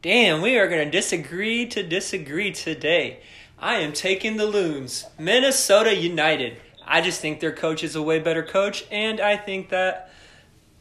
Damn, 0.03 0.41
we 0.41 0.57
are 0.57 0.69
going 0.69 0.85
to 0.85 0.91
disagree 0.91 1.67
to 1.67 1.83
disagree 1.83 2.53
today. 2.53 3.19
I 3.59 3.77
am 3.77 3.93
taking 3.93 4.37
the 4.37 4.47
Loons. 4.47 5.07
Minnesota 5.19 5.95
United. 5.95 6.61
I 6.87 7.01
just 7.01 7.21
think 7.21 7.41
their 7.41 7.53
coach 7.53 7.83
is 7.83 7.95
a 7.95 8.03
way 8.03 8.19
better 8.19 8.43
coach, 8.43 8.85
and 8.91 9.21
I 9.21 9.37
think 9.37 9.71
that 9.71 10.11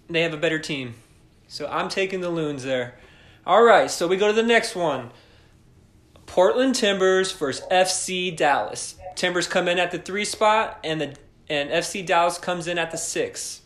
they 0.09 0.21
have 0.21 0.33
a 0.33 0.37
better 0.37 0.59
team. 0.59 0.95
So 1.47 1.67
I'm 1.67 1.87
taking 1.87 2.21
the 2.21 2.29
Loons 2.29 2.63
there. 2.63 2.95
All 3.45 3.63
right, 3.63 3.89
so 3.89 4.07
we 4.07 4.17
go 4.17 4.27
to 4.27 4.33
the 4.33 4.43
next 4.43 4.75
one. 4.75 5.11
Portland 6.25 6.75
Timbers 6.75 7.31
versus 7.31 7.65
FC 7.69 8.35
Dallas. 8.35 8.95
Timbers 9.15 9.47
come 9.47 9.67
in 9.67 9.77
at 9.79 9.91
the 9.91 9.99
three 9.99 10.25
spot, 10.25 10.79
and 10.83 10.99
the 10.99 11.15
and 11.49 11.69
FC 11.69 12.05
Dallas 12.05 12.37
comes 12.37 12.67
in 12.67 12.77
at 12.77 12.91
the 12.91 12.97
six. 12.97 13.61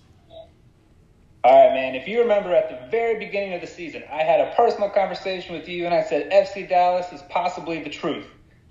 All 1.43 1.67
right, 1.67 1.73
man. 1.73 1.95
If 1.95 2.07
you 2.07 2.19
remember 2.19 2.53
at 2.53 2.69
the 2.69 2.89
very 2.89 3.17
beginning 3.19 3.53
of 3.53 3.61
the 3.61 3.67
season, 3.67 4.03
I 4.11 4.23
had 4.23 4.41
a 4.41 4.53
personal 4.55 4.89
conversation 4.89 5.55
with 5.55 5.69
you 5.69 5.85
and 5.85 5.93
I 5.93 6.03
said 6.03 6.29
FC 6.31 6.67
Dallas 6.67 7.13
is 7.13 7.21
possibly 7.29 7.81
the 7.81 7.89
truth. 7.89 8.25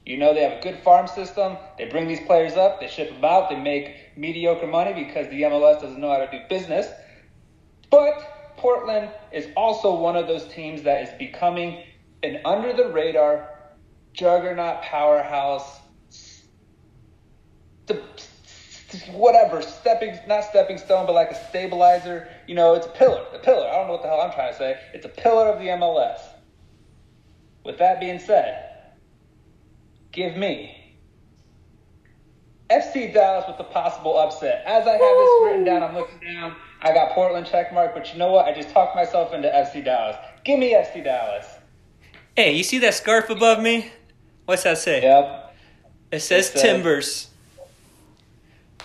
You 0.07 0.17
know, 0.17 0.33
they 0.33 0.43
have 0.45 0.61
a 0.61 0.63
good 0.63 0.79
farm 0.85 1.09
system. 1.09 1.57
They 1.77 1.87
bring 1.87 2.07
these 2.07 2.21
players 2.21 2.55
up, 2.55 2.81
they 2.81 2.87
ship 2.87 3.11
them 3.11 3.25
out, 3.25 3.51
they 3.51 3.57
make 3.57 4.17
mediocre 4.17 4.69
money 4.69 4.93
because 4.93 5.29
the 5.29 5.43
MLS 5.43 5.81
doesn't 5.83 5.99
know 5.99 6.11
how 6.11 6.19
to 6.19 6.31
do 6.31 6.39
business. 6.49 6.87
But 7.91 8.55
Portland 8.57 9.11
is 9.33 9.49
also 9.57 9.97
one 9.97 10.15
of 10.15 10.29
those 10.29 10.47
teams 10.47 10.83
that 10.83 11.03
is 11.03 11.09
becoming 11.19 11.83
an 12.23 12.41
under 12.45 12.73
the 12.73 12.89
radar 12.89 13.51
juggernaut 14.13 14.81
powerhouse. 14.83 15.81
The, 17.87 18.01
whatever, 19.13 19.61
stepping, 19.61 20.19
not 20.29 20.45
stepping 20.45 20.79
stone, 20.79 21.07
but 21.07 21.15
like 21.15 21.33
a 21.33 21.49
stabilizer. 21.49 22.29
You 22.47 22.55
know, 22.55 22.75
it's 22.75 22.87
a 22.87 22.91
pillar, 22.91 23.25
a 23.35 23.41
pillar. 23.41 23.67
I 23.69 23.73
don't 23.73 23.89
know 23.89 23.95
what 23.95 24.03
the 24.03 24.09
hell 24.09 24.21
I'm 24.21 24.33
trying 24.33 24.53
to 24.53 24.59
say. 24.59 24.79
It's 24.95 25.05
a 25.05 25.09
pillar 25.09 25.49
of 25.49 25.59
the 25.59 25.67
MLS. 25.67 26.21
With 27.65 27.79
that 27.79 27.99
being 27.99 28.21
said, 28.21 28.76
give 30.17 30.37
me 30.37 30.95
FC 32.71 33.13
Dallas 33.15 33.45
with 33.47 33.59
the 33.59 33.65
possible 33.65 34.19
upset. 34.19 34.65
As 34.67 34.87
I 34.89 34.93
have 34.93 35.01
this 35.01 35.31
written 35.45 35.65
down, 35.65 35.83
I'm 35.85 35.95
looking 35.95 36.19
down. 36.19 36.57
I 36.81 36.93
got 36.93 37.13
Portland 37.13 37.47
checkmark, 37.47 37.95
but 37.95 38.13
you 38.13 38.19
know 38.19 38.33
what? 38.33 38.47
I 38.47 38.55
just 38.55 38.71
talked 38.71 38.97
myself 38.97 39.33
into 39.33 39.49
FC 39.49 39.85
Dallas. 39.85 40.17
Give 40.45 40.59
me 40.59 40.75
FC 40.75 41.05
Dallas. 41.05 41.47
Hey, 42.35 42.55
you 42.57 42.65
see 42.65 42.79
that 42.79 42.95
scarf 42.95 43.31
above 43.31 43.63
me? 43.63 43.93
What's 44.47 44.65
that 44.65 44.79
say? 44.79 45.03
Yep. 45.03 45.55
It 46.13 46.21
says 46.21 46.55
It 46.55 46.59
Timbers. 46.59 47.29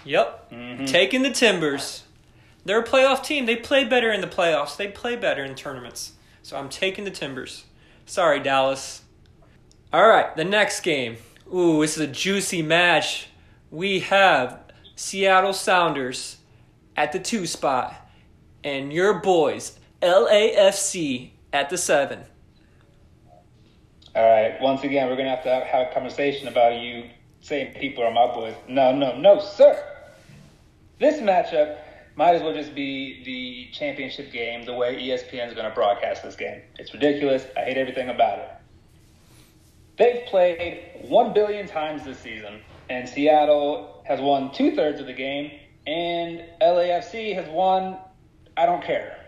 Yep. 0.05 0.51
Mhm. 0.51 0.87
Taking 0.87 1.21
the 1.23 1.31
Timbers. 1.31 2.03
They're 2.65 2.79
a 2.79 2.83
playoff 2.87 3.23
team. 3.23 3.45
They 3.45 3.55
play 3.55 3.83
better 3.83 4.11
in 4.11 4.21
the 4.21 4.27
playoffs. 4.27 4.75
They 4.77 4.87
play 4.87 5.15
better 5.15 5.43
in 5.43 5.55
tournaments. 5.55 6.13
So 6.43 6.57
I'm 6.57 6.69
taking 6.69 7.03
the 7.05 7.11
Timbers. 7.11 7.63
Sorry, 8.05 8.39
Dallas. 8.39 9.00
All 9.93 10.07
right, 10.07 10.33
the 10.37 10.45
next 10.45 10.81
game. 10.81 11.17
Ooh, 11.53 11.81
this 11.81 11.97
is 11.97 12.03
a 12.03 12.07
juicy 12.07 12.61
match. 12.61 13.27
We 13.71 13.99
have 13.99 14.57
Seattle 14.95 15.51
Sounders 15.51 16.37
at 16.95 17.11
the 17.11 17.19
two 17.19 17.45
spot, 17.45 17.93
and 18.63 18.93
your 18.93 19.19
boys 19.19 19.77
LAFC 20.01 21.31
at 21.51 21.69
the 21.69 21.77
seven. 21.77 22.23
All 24.15 24.29
right. 24.29 24.61
Once 24.61 24.81
again, 24.83 25.09
we're 25.09 25.17
gonna 25.17 25.29
have 25.29 25.43
to 25.43 25.49
have 25.49 25.89
a 25.89 25.93
conversation 25.93 26.47
about 26.47 26.79
you 26.79 27.09
saying 27.41 27.73
people 27.73 28.05
are 28.05 28.11
my 28.11 28.27
boys. 28.27 28.55
No, 28.69 28.95
no, 28.95 29.17
no, 29.17 29.39
sir. 29.41 29.77
This 30.99 31.19
matchup 31.19 31.77
might 32.15 32.35
as 32.35 32.41
well 32.41 32.53
just 32.53 32.73
be 32.73 33.23
the 33.25 33.77
championship 33.77 34.31
game. 34.31 34.63
The 34.63 34.73
way 34.73 34.95
ESPN 34.95 35.49
is 35.49 35.53
gonna 35.53 35.73
broadcast 35.75 36.23
this 36.23 36.37
game, 36.37 36.61
it's 36.79 36.93
ridiculous. 36.93 37.45
I 37.57 37.61
hate 37.61 37.77
everything 37.77 38.07
about 38.07 38.39
it. 38.39 38.49
They've 40.01 40.25
played 40.25 41.05
one 41.09 41.31
billion 41.31 41.67
times 41.67 42.03
this 42.05 42.17
season, 42.17 42.61
and 42.89 43.07
Seattle 43.07 44.03
has 44.07 44.19
won 44.19 44.51
two 44.51 44.75
thirds 44.75 44.99
of 44.99 45.05
the 45.05 45.13
game, 45.13 45.51
and 45.85 46.43
LAFC 46.59 47.35
has 47.35 47.47
won. 47.49 47.99
I 48.57 48.65
don't 48.65 48.83
care. 48.83 49.23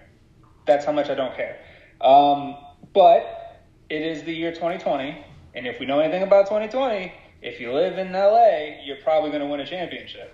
That's 0.66 0.84
how 0.84 0.92
much 0.92 1.12
I 1.12 1.14
don't 1.14 1.36
care. 1.36 1.60
Um, 2.02 2.58
but 2.92 3.62
it 3.92 4.02
is 4.02 4.24
the 4.24 4.34
year 4.34 4.52
2020, 4.52 5.24
and 5.54 5.68
if 5.68 5.80
we 5.80 5.86
know 5.86 6.00
anything 6.00 6.24
about 6.24 6.48
2020, 6.48 7.14
if 7.44 7.60
you 7.60 7.72
live 7.72 8.00
in 8.00 8.12
LA, 8.12 8.82
you're 8.84 8.98
probably 9.04 9.30
going 9.30 9.44
to 9.44 9.48
win 9.48 9.60
a 9.60 9.68
championship. 9.68 10.34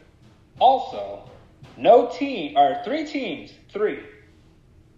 Also, 0.60 1.30
no 1.76 2.08
team 2.08 2.56
or 2.56 2.82
three 2.86 3.06
teams, 3.06 3.52
three 3.74 4.00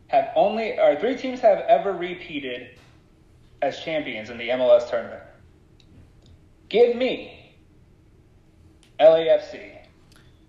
have 0.10 0.30
only 0.36 0.78
or 0.78 1.00
three 1.00 1.16
teams 1.16 1.40
have 1.40 1.62
ever 1.68 1.94
repeated 1.94 2.78
as 3.64 3.80
champions 3.80 4.30
in 4.30 4.38
the 4.38 4.50
MLS 4.50 4.88
tournament. 4.88 5.24
Give 6.72 6.96
me 6.96 7.54
LAFC. 8.98 9.78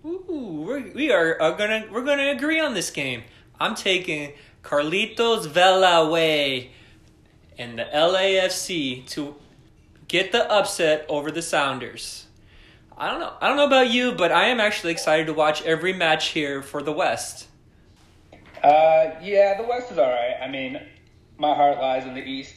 Ooh, 0.05 0.63
we're, 0.65 0.93
we 0.93 1.11
are, 1.11 1.39
are 1.41 1.51
gonna 1.51 1.85
we're 1.91 2.05
gonna 2.05 2.29
agree 2.29 2.61
on 2.61 2.73
this 2.73 2.91
game. 2.91 3.23
I'm 3.59 3.75
taking 3.75 4.31
Carlitos 4.63 5.45
Vela 5.47 6.07
away 6.07 6.71
and 7.57 7.77
the 7.77 7.83
LAFC 7.83 9.05
to 9.09 9.35
get 10.07 10.31
the 10.31 10.49
upset 10.49 11.05
over 11.09 11.29
the 11.29 11.41
Sounders. 11.41 12.27
I 12.97 13.11
don't 13.11 13.19
know. 13.19 13.33
I 13.41 13.49
don't 13.49 13.57
know 13.57 13.67
about 13.67 13.91
you, 13.91 14.13
but 14.13 14.31
I 14.31 14.45
am 14.45 14.61
actually 14.61 14.93
excited 14.93 15.27
to 15.27 15.33
watch 15.33 15.61
every 15.63 15.91
match 15.91 16.29
here 16.29 16.61
for 16.61 16.81
the 16.81 16.93
West. 16.93 17.47
Uh, 18.63 19.11
yeah, 19.21 19.57
the 19.61 19.67
West 19.67 19.91
is 19.91 19.97
all 19.97 20.09
right. 20.09 20.37
I 20.41 20.47
mean, 20.47 20.81
my 21.37 21.53
heart 21.53 21.79
lies 21.79 22.07
in 22.07 22.13
the 22.13 22.23
East. 22.23 22.55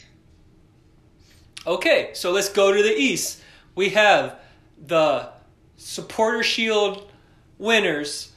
Okay, 1.67 2.11
so 2.13 2.31
let's 2.31 2.49
go 2.49 2.73
to 2.73 2.81
the 2.81 2.95
East. 2.95 3.43
We 3.77 3.91
have 3.91 4.41
the 4.85 5.29
Supporter 5.77 6.43
Shield 6.43 7.13
winners, 7.59 8.33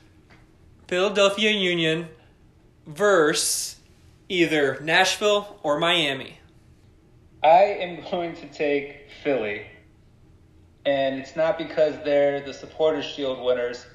Philadelphia 0.87 1.51
Union, 1.51 2.09
versus 2.85 3.77
either 4.27 4.79
Nashville 4.81 5.57
or 5.63 5.79
Miami. 5.79 6.37
I 7.41 7.63
am 7.63 8.03
going 8.11 8.35
to 8.35 8.47
take 8.47 9.07
Philly. 9.23 9.65
And 10.85 11.19
it's 11.19 11.37
not 11.37 11.57
because 11.57 11.95
they're 12.03 12.41
the 12.41 12.53
Supporters 12.53 13.05
Shield 13.05 13.41
winners, 13.41 13.85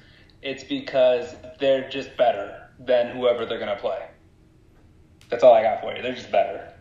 it's 0.41 0.63
because 0.63 1.35
they're 1.59 1.87
just 1.89 2.17
better 2.17 2.69
than 2.79 3.15
whoever 3.15 3.45
they're 3.45 3.59
going 3.59 3.75
to 3.75 3.81
play. 3.81 4.07
That's 5.29 5.43
all 5.43 5.53
I 5.53 5.61
got 5.61 5.81
for 5.81 5.95
you. 5.95 6.01
They're 6.01 6.15
just 6.15 6.31
better. 6.31 6.73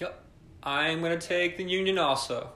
Yep. 0.00 0.24
I'm 0.64 1.00
going 1.00 1.16
to 1.16 1.24
take 1.24 1.56
the 1.56 1.64
Union 1.64 1.98
also. 1.98 2.50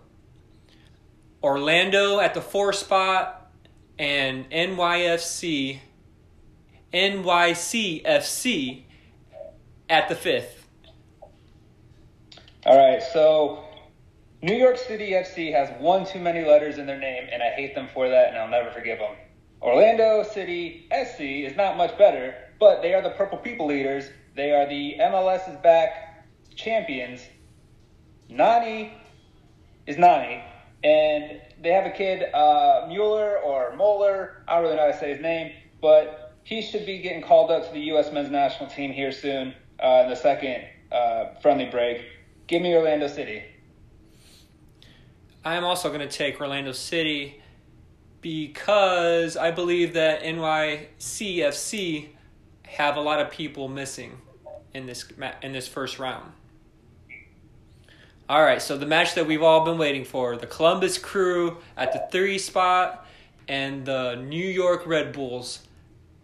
Orlando 1.42 2.20
at 2.20 2.34
the 2.34 2.40
four 2.40 2.72
spot 2.72 3.50
and 3.98 4.50
NYFC, 4.50 5.80
NYCFC 6.92 8.82
at 9.88 10.08
the 10.08 10.14
fifth. 10.14 10.66
All 12.66 12.76
right, 12.76 13.02
so 13.02 13.64
New 14.42 14.56
York 14.56 14.76
City 14.76 15.12
FC 15.12 15.52
has 15.52 15.70
one 15.80 16.04
too 16.04 16.20
many 16.20 16.44
letters 16.44 16.78
in 16.78 16.86
their 16.86 16.98
name, 16.98 17.28
and 17.32 17.42
I 17.42 17.50
hate 17.50 17.74
them 17.74 17.88
for 17.92 18.08
that, 18.08 18.28
and 18.28 18.36
I'll 18.36 18.48
never 18.48 18.70
forgive 18.70 18.98
them. 18.98 19.14
Orlando 19.60 20.22
City 20.22 20.88
SC 20.92 21.20
is 21.20 21.56
not 21.56 21.76
much 21.76 21.96
better, 21.98 22.34
but 22.60 22.82
they 22.82 22.94
are 22.94 23.02
the 23.02 23.10
Purple 23.10 23.38
People 23.38 23.66
leaders. 23.66 24.10
They 24.36 24.52
are 24.52 24.68
the 24.68 24.96
MLS 25.00 25.48
is 25.48 25.56
back 25.56 26.24
champions. 26.54 27.22
Nani 28.28 28.92
is 29.86 29.96
Nani, 29.96 30.42
and 30.84 31.40
they 31.60 31.70
have 31.70 31.86
a 31.86 31.90
kid, 31.90 32.32
uh, 32.32 32.86
Mueller 32.88 33.38
or 33.38 33.74
Moeller. 33.76 34.42
I 34.46 34.54
don't 34.54 34.64
really 34.64 34.76
know 34.76 34.86
how 34.86 34.92
to 34.92 34.98
say 34.98 35.12
his 35.12 35.20
name, 35.20 35.52
but 35.80 36.36
he 36.44 36.62
should 36.62 36.86
be 36.86 36.98
getting 36.98 37.22
called 37.22 37.50
up 37.50 37.66
to 37.66 37.72
the 37.72 37.80
U.S. 37.92 38.12
men's 38.12 38.30
national 38.30 38.70
team 38.70 38.92
here 38.92 39.12
soon 39.12 39.54
uh, 39.82 40.02
in 40.04 40.10
the 40.10 40.16
second 40.16 40.64
uh, 40.92 41.34
friendly 41.42 41.66
break. 41.66 42.02
Give 42.46 42.62
me 42.62 42.74
Orlando 42.74 43.08
City. 43.08 43.42
I 45.44 45.54
am 45.54 45.64
also 45.64 45.88
going 45.88 46.00
to 46.00 46.08
take 46.08 46.40
Orlando 46.40 46.72
City 46.72 47.42
because 48.20 49.36
I 49.36 49.50
believe 49.50 49.94
that 49.94 50.22
NYCFC 50.22 52.08
have 52.66 52.96
a 52.96 53.00
lot 53.00 53.20
of 53.20 53.30
people 53.30 53.68
missing 53.68 54.18
in 54.74 54.86
this 54.86 55.10
in 55.42 55.52
this 55.52 55.68
first 55.68 55.98
round. 55.98 56.32
All 58.28 58.42
right, 58.42 58.60
so 58.60 58.76
the 58.76 58.84
match 58.84 59.14
that 59.14 59.26
we've 59.26 59.42
all 59.42 59.64
been 59.64 59.78
waiting 59.78 60.04
for, 60.04 60.36
the 60.36 60.46
Columbus 60.46 60.98
Crew 60.98 61.56
at 61.78 61.94
the 61.94 62.06
3 62.12 62.36
spot 62.36 63.06
and 63.48 63.86
the 63.86 64.16
New 64.16 64.46
York 64.46 64.86
Red 64.86 65.14
Bulls 65.14 65.66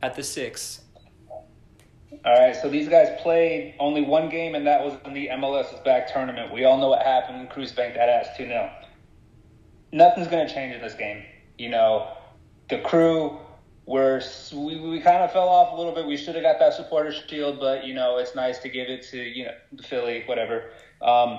at 0.02 0.14
the 0.14 0.22
6. 0.22 0.82
All 1.30 2.38
right, 2.38 2.54
so 2.54 2.68
these 2.68 2.90
guys 2.90 3.08
played 3.22 3.74
only 3.78 4.02
one 4.02 4.28
game, 4.28 4.54
and 4.54 4.66
that 4.66 4.84
was 4.84 4.98
in 5.06 5.14
the 5.14 5.28
MLS 5.28 5.72
is 5.72 5.80
back 5.80 6.12
tournament. 6.12 6.52
We 6.52 6.64
all 6.64 6.78
know 6.78 6.90
what 6.90 7.02
happened. 7.02 7.48
Cruz 7.48 7.72
banked 7.72 7.96
that 7.96 8.10
ass 8.10 8.36
2 8.36 8.48
0. 8.48 8.70
Nothing's 9.90 10.28
going 10.28 10.46
to 10.46 10.52
change 10.52 10.74
in 10.74 10.82
this 10.82 10.94
game. 10.94 11.22
You 11.56 11.70
know, 11.70 12.18
the 12.68 12.80
crew 12.80 13.38
were, 13.86 14.20
we, 14.52 14.78
we 14.78 15.00
kind 15.00 15.22
of 15.22 15.32
fell 15.32 15.48
off 15.48 15.72
a 15.72 15.76
little 15.76 15.94
bit. 15.94 16.04
We 16.04 16.18
should 16.18 16.34
have 16.34 16.44
got 16.44 16.58
that 16.58 16.74
supporter 16.74 17.12
shield, 17.12 17.60
but, 17.60 17.84
you 17.86 17.94
know, 17.94 18.18
it's 18.18 18.34
nice 18.34 18.58
to 18.58 18.68
give 18.68 18.88
it 18.88 19.06
to, 19.10 19.16
you 19.16 19.46
know, 19.46 19.54
the 19.72 19.82
Philly, 19.82 20.24
whatever. 20.26 20.70
Um, 21.00 21.38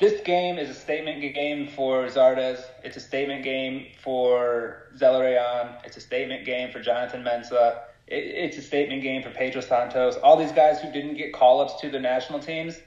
this 0.00 0.22
game 0.22 0.58
is 0.58 0.70
a 0.70 0.74
statement 0.74 1.20
game 1.34 1.68
for 1.68 2.06
Zardes. 2.06 2.62
It's 2.82 2.96
a 2.96 3.00
statement 3.00 3.44
game 3.44 3.88
for 4.02 4.88
Zelarayan. 4.96 5.84
It's 5.84 5.98
a 5.98 6.00
statement 6.00 6.46
game 6.46 6.72
for 6.72 6.80
Jonathan 6.80 7.22
Mensah. 7.22 7.80
It, 8.06 8.24
it's 8.24 8.56
a 8.56 8.62
statement 8.62 9.02
game 9.02 9.22
for 9.22 9.30
Pedro 9.30 9.60
Santos. 9.60 10.16
All 10.16 10.38
these 10.38 10.52
guys 10.52 10.80
who 10.80 10.90
didn't 10.90 11.16
get 11.16 11.34
call 11.34 11.60
ups 11.60 11.78
to 11.82 11.90
the 11.90 12.00
national 12.00 12.40
teams, 12.40 12.80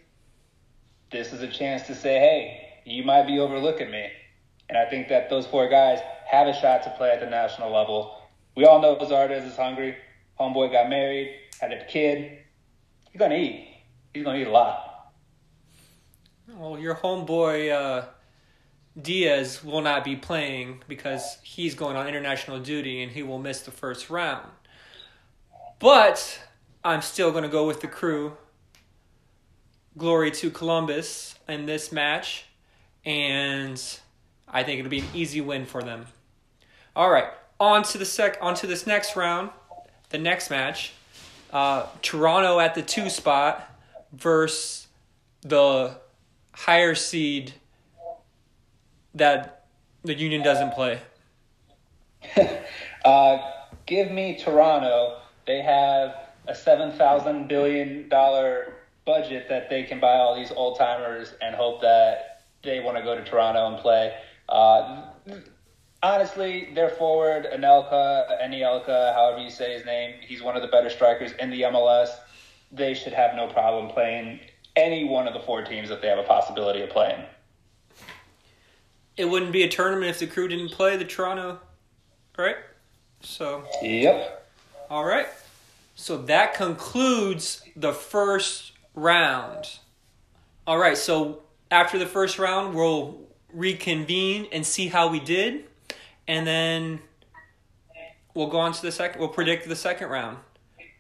this 1.12 1.32
is 1.34 1.41
a 1.41 1.47
chance 1.47 1.84
to 1.84 1.93
say, 1.93 2.17
hey, 2.17 2.82
you 2.84 3.04
might 3.04 3.28
be 3.28 3.38
overlooking 3.38 3.91
me. 3.91 4.10
And 4.69 4.78
I 4.78 4.89
think 4.89 5.08
that 5.10 5.30
those 5.30 5.45
four 5.45 5.69
guys 5.69 5.99
have 6.26 6.47
a 6.47 6.54
shot 6.54 6.82
to 6.84 6.89
play 6.97 7.12
at 7.12 7.19
the 7.19 7.30
national 7.30 7.71
level. 7.71 8.23
We 8.58 8.65
all 8.65 8.82
know 8.82 8.95
Zardes 8.95 9.45
is 9.45 9.56
hungry. 9.56 9.95
Homeboy 10.39 10.71
got 10.71 10.89
married, 10.89 11.36
had 11.62 11.71
a 11.71 11.86
kid. 11.86 12.39
He's 13.12 13.19
going 13.19 13.32
to 13.32 13.38
eat. 13.38 13.67
He's 14.15 14.23
going 14.23 14.38
to 14.38 14.41
eat 14.41 14.47
a 14.47 14.52
lot. 14.52 14.92
Well, 16.47 16.77
your 16.77 16.95
homeboy 16.95 17.71
uh, 17.71 18.06
Diaz 19.01 19.63
will 19.63 19.82
not 19.82 20.03
be 20.03 20.15
playing 20.15 20.84
because 20.88 21.38
he's 21.41 21.73
going 21.73 21.95
on 21.95 22.08
international 22.08 22.60
duty 22.60 23.01
and 23.01 23.12
he 23.12 23.23
will 23.23 23.39
miss 23.39 23.62
the 23.62 23.71
first 23.71 24.10
round. 24.10 24.47
But 25.79 26.39
I'm 26.84 27.01
still 27.01 27.32
going 27.32 27.43
to 27.43 27.49
go 27.49 27.65
with 27.65 27.82
the 27.82 27.88
crew. 27.88 28.38
Glory 29.97 30.32
to 30.32 30.49
Columbus 30.49 31.36
in 31.47 31.65
this 31.65 31.91
match, 31.91 32.45
and 33.06 33.82
I 34.47 34.63
think 34.63 34.79
it'll 34.79 34.89
be 34.89 34.99
an 34.99 35.08
easy 35.13 35.39
win 35.39 35.65
for 35.65 35.84
them. 35.84 36.08
All 36.95 37.12
right, 37.12 37.27
on 37.60 37.84
to 37.84 37.97
the 37.97 38.06
sec. 38.06 38.38
On 38.41 38.56
to 38.56 38.67
this 38.67 38.88
next 38.88 39.15
round, 39.15 39.51
the 40.10 40.17
next 40.17 40.49
match. 40.49 40.93
Uh, 41.51 41.86
Toronto 42.01 42.60
at 42.60 42.73
the 42.73 42.82
two 42.82 43.10
spot 43.10 43.69
versus 44.12 44.88
the 45.41 45.97
higher 46.53 46.95
seed 46.95 47.53
that 49.15 49.65
the 50.03 50.13
Union 50.13 50.41
doesn't 50.41 50.71
play. 50.71 50.99
uh, 53.05 53.37
give 53.85 54.11
me 54.11 54.37
Toronto. 54.37 55.19
They 55.45 55.61
have 55.61 56.15
a 56.47 56.55
seven 56.55 56.91
thousand 56.91 57.47
billion 57.47 58.09
dollar 58.09 58.75
budget 59.05 59.47
that 59.49 59.69
they 59.69 59.83
can 59.83 59.99
buy 59.99 60.15
all 60.15 60.35
these 60.35 60.51
old 60.51 60.77
timers 60.77 61.33
and 61.41 61.55
hope 61.55 61.81
that 61.81 62.43
they 62.63 62.79
want 62.79 62.97
to 62.97 63.03
go 63.03 63.15
to 63.15 63.23
Toronto 63.23 63.73
and 63.73 63.77
play. 63.77 64.13
Uh, 64.47 65.03
honestly, 66.01 66.69
their 66.73 66.89
forward, 66.89 67.47
Anelka, 67.53 68.41
Anielka, 68.41 69.13
however 69.13 69.39
you 69.39 69.49
say 69.49 69.73
his 69.73 69.85
name, 69.85 70.15
he's 70.21 70.41
one 70.41 70.55
of 70.55 70.61
the 70.61 70.69
better 70.69 70.89
strikers 70.89 71.33
in 71.39 71.49
the 71.49 71.63
MLS. 71.63 72.09
They 72.71 72.93
should 72.93 73.13
have 73.13 73.35
no 73.35 73.47
problem 73.47 73.89
playing 73.89 74.39
any 74.75 75.03
one 75.03 75.27
of 75.27 75.33
the 75.33 75.39
four 75.39 75.63
teams 75.63 75.89
that 75.89 76.01
they 76.01 76.07
have 76.07 76.19
a 76.19 76.23
possibility 76.23 76.81
of 76.81 76.89
playing. 76.89 77.23
It 79.15 79.25
wouldn't 79.25 79.51
be 79.51 79.63
a 79.63 79.69
tournament 79.69 80.09
if 80.09 80.19
the 80.19 80.27
crew 80.27 80.47
didn't 80.47 80.71
play 80.71 80.97
the 80.97 81.05
Toronto, 81.05 81.59
right? 82.38 82.55
So. 83.21 83.63
Yep. 83.81 84.51
All 84.89 85.05
right. 85.05 85.27
So 85.95 86.17
that 86.23 86.55
concludes 86.55 87.63
the 87.75 87.93
first 87.93 88.71
round. 88.95 89.77
All 90.65 90.77
right. 90.79 90.97
So 90.97 91.43
after 91.69 91.99
the 91.99 92.07
first 92.07 92.39
round, 92.39 92.73
we'll 92.73 93.21
reconvene 93.53 94.47
and 94.51 94.65
see 94.65 94.88
how 94.88 95.07
we 95.09 95.19
did, 95.19 95.65
and 96.27 96.47
then 96.47 96.99
we'll 98.33 98.47
go 98.47 98.57
on 98.59 98.73
to 98.73 98.81
the 98.81 98.91
second. 98.91 99.19
We'll 99.19 99.29
predict 99.29 99.67
the 99.69 99.75
second 99.75 100.09
round. 100.09 100.38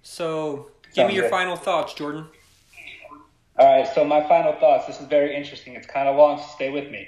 So 0.03 0.69
give 0.83 0.93
Sounds 0.93 1.09
me 1.09 1.15
your 1.15 1.23
good. 1.23 1.31
final 1.31 1.55
thoughts, 1.55 1.95
Jordan. 1.95 2.27
All 3.57 3.67
right, 3.67 3.87
so 3.93 4.03
my 4.03 4.27
final 4.27 4.53
thoughts. 4.53 4.87
This 4.87 4.99
is 4.99 5.07
very 5.07 5.35
interesting. 5.35 5.75
It's 5.75 5.85
kind 5.85 6.09
of 6.09 6.15
long, 6.15 6.39
so 6.39 6.45
stay 6.55 6.71
with 6.71 6.89
me. 6.89 7.07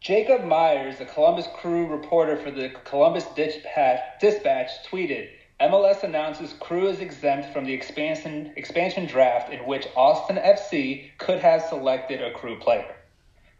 Jacob 0.00 0.44
Myers, 0.44 0.98
the 0.98 1.04
Columbus 1.04 1.48
Crew 1.54 1.86
reporter 1.86 2.36
for 2.36 2.50
the 2.50 2.70
Columbus 2.84 3.24
Dispatch, 3.36 4.00
Dispatch 4.20 4.70
tweeted, 4.90 5.28
MLS 5.60 6.02
announces 6.02 6.54
Crew 6.54 6.88
is 6.88 7.00
exempt 7.00 7.52
from 7.52 7.64
the 7.64 7.72
expansion, 7.72 8.52
expansion 8.56 9.06
draft 9.06 9.52
in 9.52 9.60
which 9.60 9.86
Austin 9.96 10.36
FC 10.36 11.10
could 11.18 11.40
have 11.40 11.62
selected 11.62 12.22
a 12.22 12.32
Crew 12.32 12.58
player. 12.58 12.96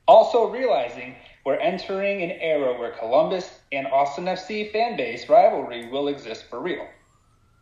Also 0.08 0.50
realizing 0.50 1.14
we're 1.44 1.56
entering 1.56 2.22
an 2.22 2.30
era 2.30 2.78
where 2.78 2.92
Columbus 2.92 3.60
and 3.72 3.86
Austin 3.86 4.24
FC 4.24 4.72
fan 4.72 4.96
base 4.96 5.28
rivalry 5.28 5.88
will 5.90 6.08
exist 6.08 6.46
for 6.48 6.60
real. 6.60 6.86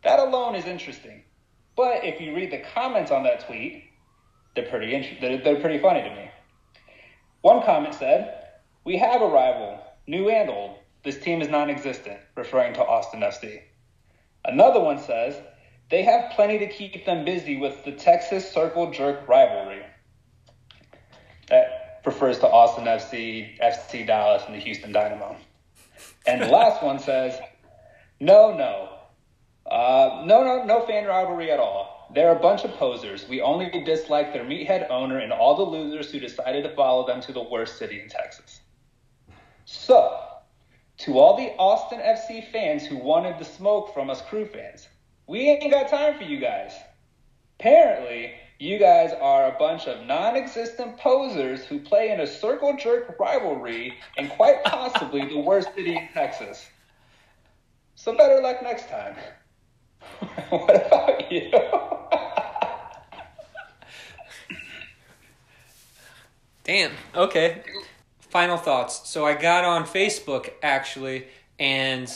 That 0.03 0.19
alone 0.19 0.55
is 0.55 0.65
interesting. 0.65 1.23
But 1.75 2.03
if 2.03 2.21
you 2.21 2.35
read 2.35 2.51
the 2.51 2.63
comments 2.73 3.11
on 3.11 3.23
that 3.23 3.45
tweet, 3.45 3.83
they're 4.55 4.67
pretty 4.67 5.17
they're, 5.19 5.37
they're 5.37 5.59
pretty 5.59 5.79
funny 5.79 6.01
to 6.01 6.09
me. 6.09 6.29
One 7.41 7.63
comment 7.63 7.95
said, 7.95 8.51
"We 8.85 8.97
have 8.97 9.21
a 9.21 9.27
rival, 9.27 9.83
new 10.07 10.29
and 10.29 10.49
old. 10.49 10.77
This 11.03 11.19
team 11.19 11.41
is 11.41 11.49
non-existent," 11.49 12.19
referring 12.35 12.73
to 12.75 12.85
Austin 12.85 13.21
FC. 13.21 13.61
Another 14.45 14.79
one 14.79 14.99
says, 14.99 15.35
"They 15.89 16.03
have 16.03 16.31
plenty 16.31 16.59
to 16.59 16.67
keep 16.67 17.05
them 17.05 17.25
busy 17.25 17.57
with 17.57 17.83
the 17.83 17.91
Texas 17.91 18.49
Circle 18.51 18.91
Jerk 18.91 19.27
rivalry." 19.27 19.83
That 21.49 22.01
refers 22.05 22.39
to 22.39 22.47
Austin 22.47 22.85
FC, 22.85 23.57
FC 23.59 24.05
Dallas, 24.05 24.43
and 24.45 24.55
the 24.55 24.59
Houston 24.59 24.91
Dynamo. 24.91 25.35
And 26.25 26.41
the 26.41 26.47
last 26.47 26.81
one 26.81 26.99
says, 26.99 27.39
"No, 28.19 28.55
no, 28.55 28.99
uh, 29.65 30.23
no, 30.25 30.43
no, 30.43 30.63
no 30.63 30.85
fan 30.85 31.05
rivalry 31.05 31.51
at 31.51 31.59
all. 31.59 31.92
They're 32.13 32.35
a 32.35 32.39
bunch 32.39 32.63
of 32.63 32.71
posers. 32.73 33.27
We 33.27 33.41
only 33.41 33.69
dislike 33.85 34.33
their 34.33 34.43
meathead 34.43 34.89
owner 34.91 35.17
and 35.19 35.33
all 35.33 35.55
the 35.55 35.63
losers 35.63 36.11
who 36.11 36.19
decided 36.19 36.63
to 36.63 36.75
follow 36.75 37.07
them 37.07 37.21
to 37.21 37.33
the 37.33 37.41
worst 37.41 37.77
city 37.77 37.99
in 37.99 38.07
Texas. 38.07 38.61
So, 39.65 40.19
to 40.99 41.17
all 41.17 41.35
the 41.35 41.53
Austin 41.57 41.99
FC 41.99 42.51
fans 42.51 42.85
who 42.85 42.97
wanted 42.97 43.39
the 43.39 43.45
smoke 43.45 43.93
from 43.93 44.09
us 44.11 44.21
crew 44.21 44.45
fans, 44.45 44.87
we 45.25 45.49
ain't 45.49 45.71
got 45.71 45.89
time 45.89 46.17
for 46.17 46.23
you 46.23 46.39
guys. 46.39 46.73
Apparently, 47.59 48.33
you 48.59 48.77
guys 48.77 49.11
are 49.19 49.47
a 49.47 49.57
bunch 49.57 49.87
of 49.87 50.05
non 50.05 50.35
existent 50.35 50.97
posers 50.97 51.65
who 51.65 51.79
play 51.79 52.11
in 52.11 52.19
a 52.19 52.27
circle 52.27 52.75
jerk 52.77 53.15
rivalry 53.19 53.97
and 54.17 54.29
quite 54.29 54.63
possibly 54.63 55.27
the 55.27 55.39
worst 55.39 55.73
city 55.75 55.95
in 55.95 56.07
Texas. 56.13 56.67
So, 57.95 58.15
better 58.15 58.39
luck 58.41 58.61
next 58.61 58.87
time. 58.89 59.15
what 60.49 60.87
about 60.87 61.31
you? 61.31 61.51
Damn. 66.63 66.91
Okay. 67.13 67.61
Final 68.19 68.57
thoughts. 68.57 69.07
So 69.09 69.25
I 69.25 69.35
got 69.35 69.65
on 69.65 69.83
Facebook 69.83 70.49
actually, 70.63 71.27
and 71.59 72.11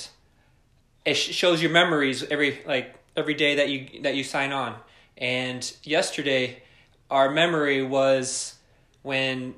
it 1.05 1.15
shows 1.15 1.61
your 1.61 1.71
memories 1.71 2.23
every 2.23 2.61
like 2.65 2.95
every 3.15 3.33
day 3.33 3.55
that 3.55 3.69
you 3.69 4.01
that 4.03 4.15
you 4.15 4.23
sign 4.23 4.51
on. 4.51 4.75
And 5.17 5.71
yesterday, 5.83 6.63
our 7.11 7.29
memory 7.29 7.83
was 7.83 8.55
when 9.01 9.55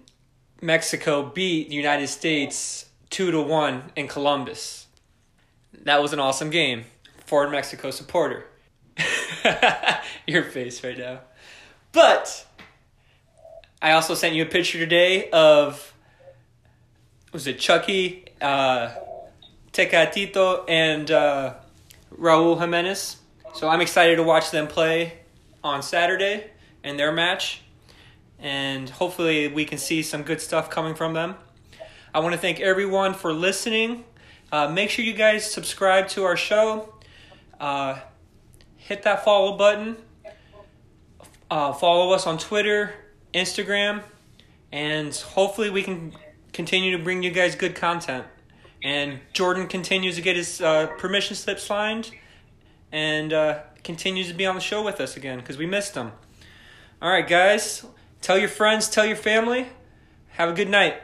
Mexico 0.61 1.23
beat 1.23 1.69
the 1.69 1.75
United 1.75 2.07
States 2.07 2.87
two 3.09 3.31
to 3.31 3.41
one 3.41 3.91
in 3.95 4.07
Columbus. 4.07 4.87
That 5.83 6.01
was 6.01 6.13
an 6.13 6.19
awesome 6.19 6.49
game 6.49 6.85
for 7.25 7.45
a 7.45 7.49
Mexico 7.49 7.91
supporter. 7.91 8.45
your 10.27 10.43
face 10.43 10.83
right 10.83 10.97
now, 10.97 11.21
but. 11.91 12.45
I 13.81 13.91
also 13.93 14.13
sent 14.13 14.35
you 14.35 14.43
a 14.43 14.45
picture 14.45 14.77
today 14.77 15.29
of 15.29 15.93
was 17.31 17.47
it 17.47 17.59
Chucky, 17.59 18.25
uh, 18.41 18.89
Tecatito, 19.71 20.65
and 20.67 21.09
uh, 21.09 21.53
Raul 22.13 22.59
Jimenez. 22.59 23.17
So 23.53 23.69
I'm 23.69 23.79
excited 23.79 24.17
to 24.17 24.23
watch 24.23 24.51
them 24.51 24.67
play 24.67 25.19
on 25.63 25.81
Saturday 25.81 26.49
in 26.83 26.97
their 26.97 27.13
match, 27.13 27.61
and 28.37 28.89
hopefully 28.89 29.47
we 29.47 29.63
can 29.63 29.77
see 29.77 30.03
some 30.03 30.23
good 30.23 30.41
stuff 30.41 30.69
coming 30.69 30.93
from 30.93 31.13
them. 31.13 31.35
I 32.13 32.19
want 32.19 32.33
to 32.33 32.39
thank 32.39 32.59
everyone 32.59 33.13
for 33.13 33.31
listening. 33.31 34.03
Uh, 34.51 34.67
make 34.67 34.89
sure 34.89 35.05
you 35.05 35.13
guys 35.13 35.49
subscribe 35.49 36.09
to 36.09 36.25
our 36.25 36.35
show. 36.35 36.95
Uh, 37.61 37.99
hit 38.75 39.03
that 39.03 39.23
follow 39.23 39.55
button. 39.55 39.95
Uh, 41.49 41.71
follow 41.71 42.13
us 42.13 42.27
on 42.27 42.37
Twitter, 42.37 42.93
Instagram, 43.33 44.03
and 44.71 45.15
hopefully 45.15 45.69
we 45.69 45.83
can 45.83 46.13
continue 46.53 46.97
to 46.97 47.03
bring 47.03 47.23
you 47.23 47.31
guys 47.31 47.55
good 47.55 47.75
content. 47.75 48.25
And 48.83 49.19
Jordan 49.33 49.67
continues 49.67 50.15
to 50.15 50.21
get 50.21 50.35
his 50.35 50.61
uh, 50.61 50.87
permission 50.97 51.35
slip 51.35 51.59
signed 51.59 52.11
and 52.91 53.33
uh, 53.33 53.59
continues 53.83 54.29
to 54.29 54.33
be 54.33 54.45
on 54.45 54.55
the 54.55 54.61
show 54.61 54.83
with 54.83 55.01
us 55.01 55.17
again 55.17 55.39
because 55.39 55.57
we 55.57 55.65
missed 55.65 55.95
him. 55.95 56.11
All 57.01 57.09
right, 57.09 57.27
guys, 57.27 57.85
tell 58.21 58.37
your 58.37 58.49
friends, 58.49 58.89
tell 58.89 59.05
your 59.05 59.15
family. 59.15 59.67
Have 60.29 60.49
a 60.49 60.53
good 60.53 60.69
night. 60.69 61.01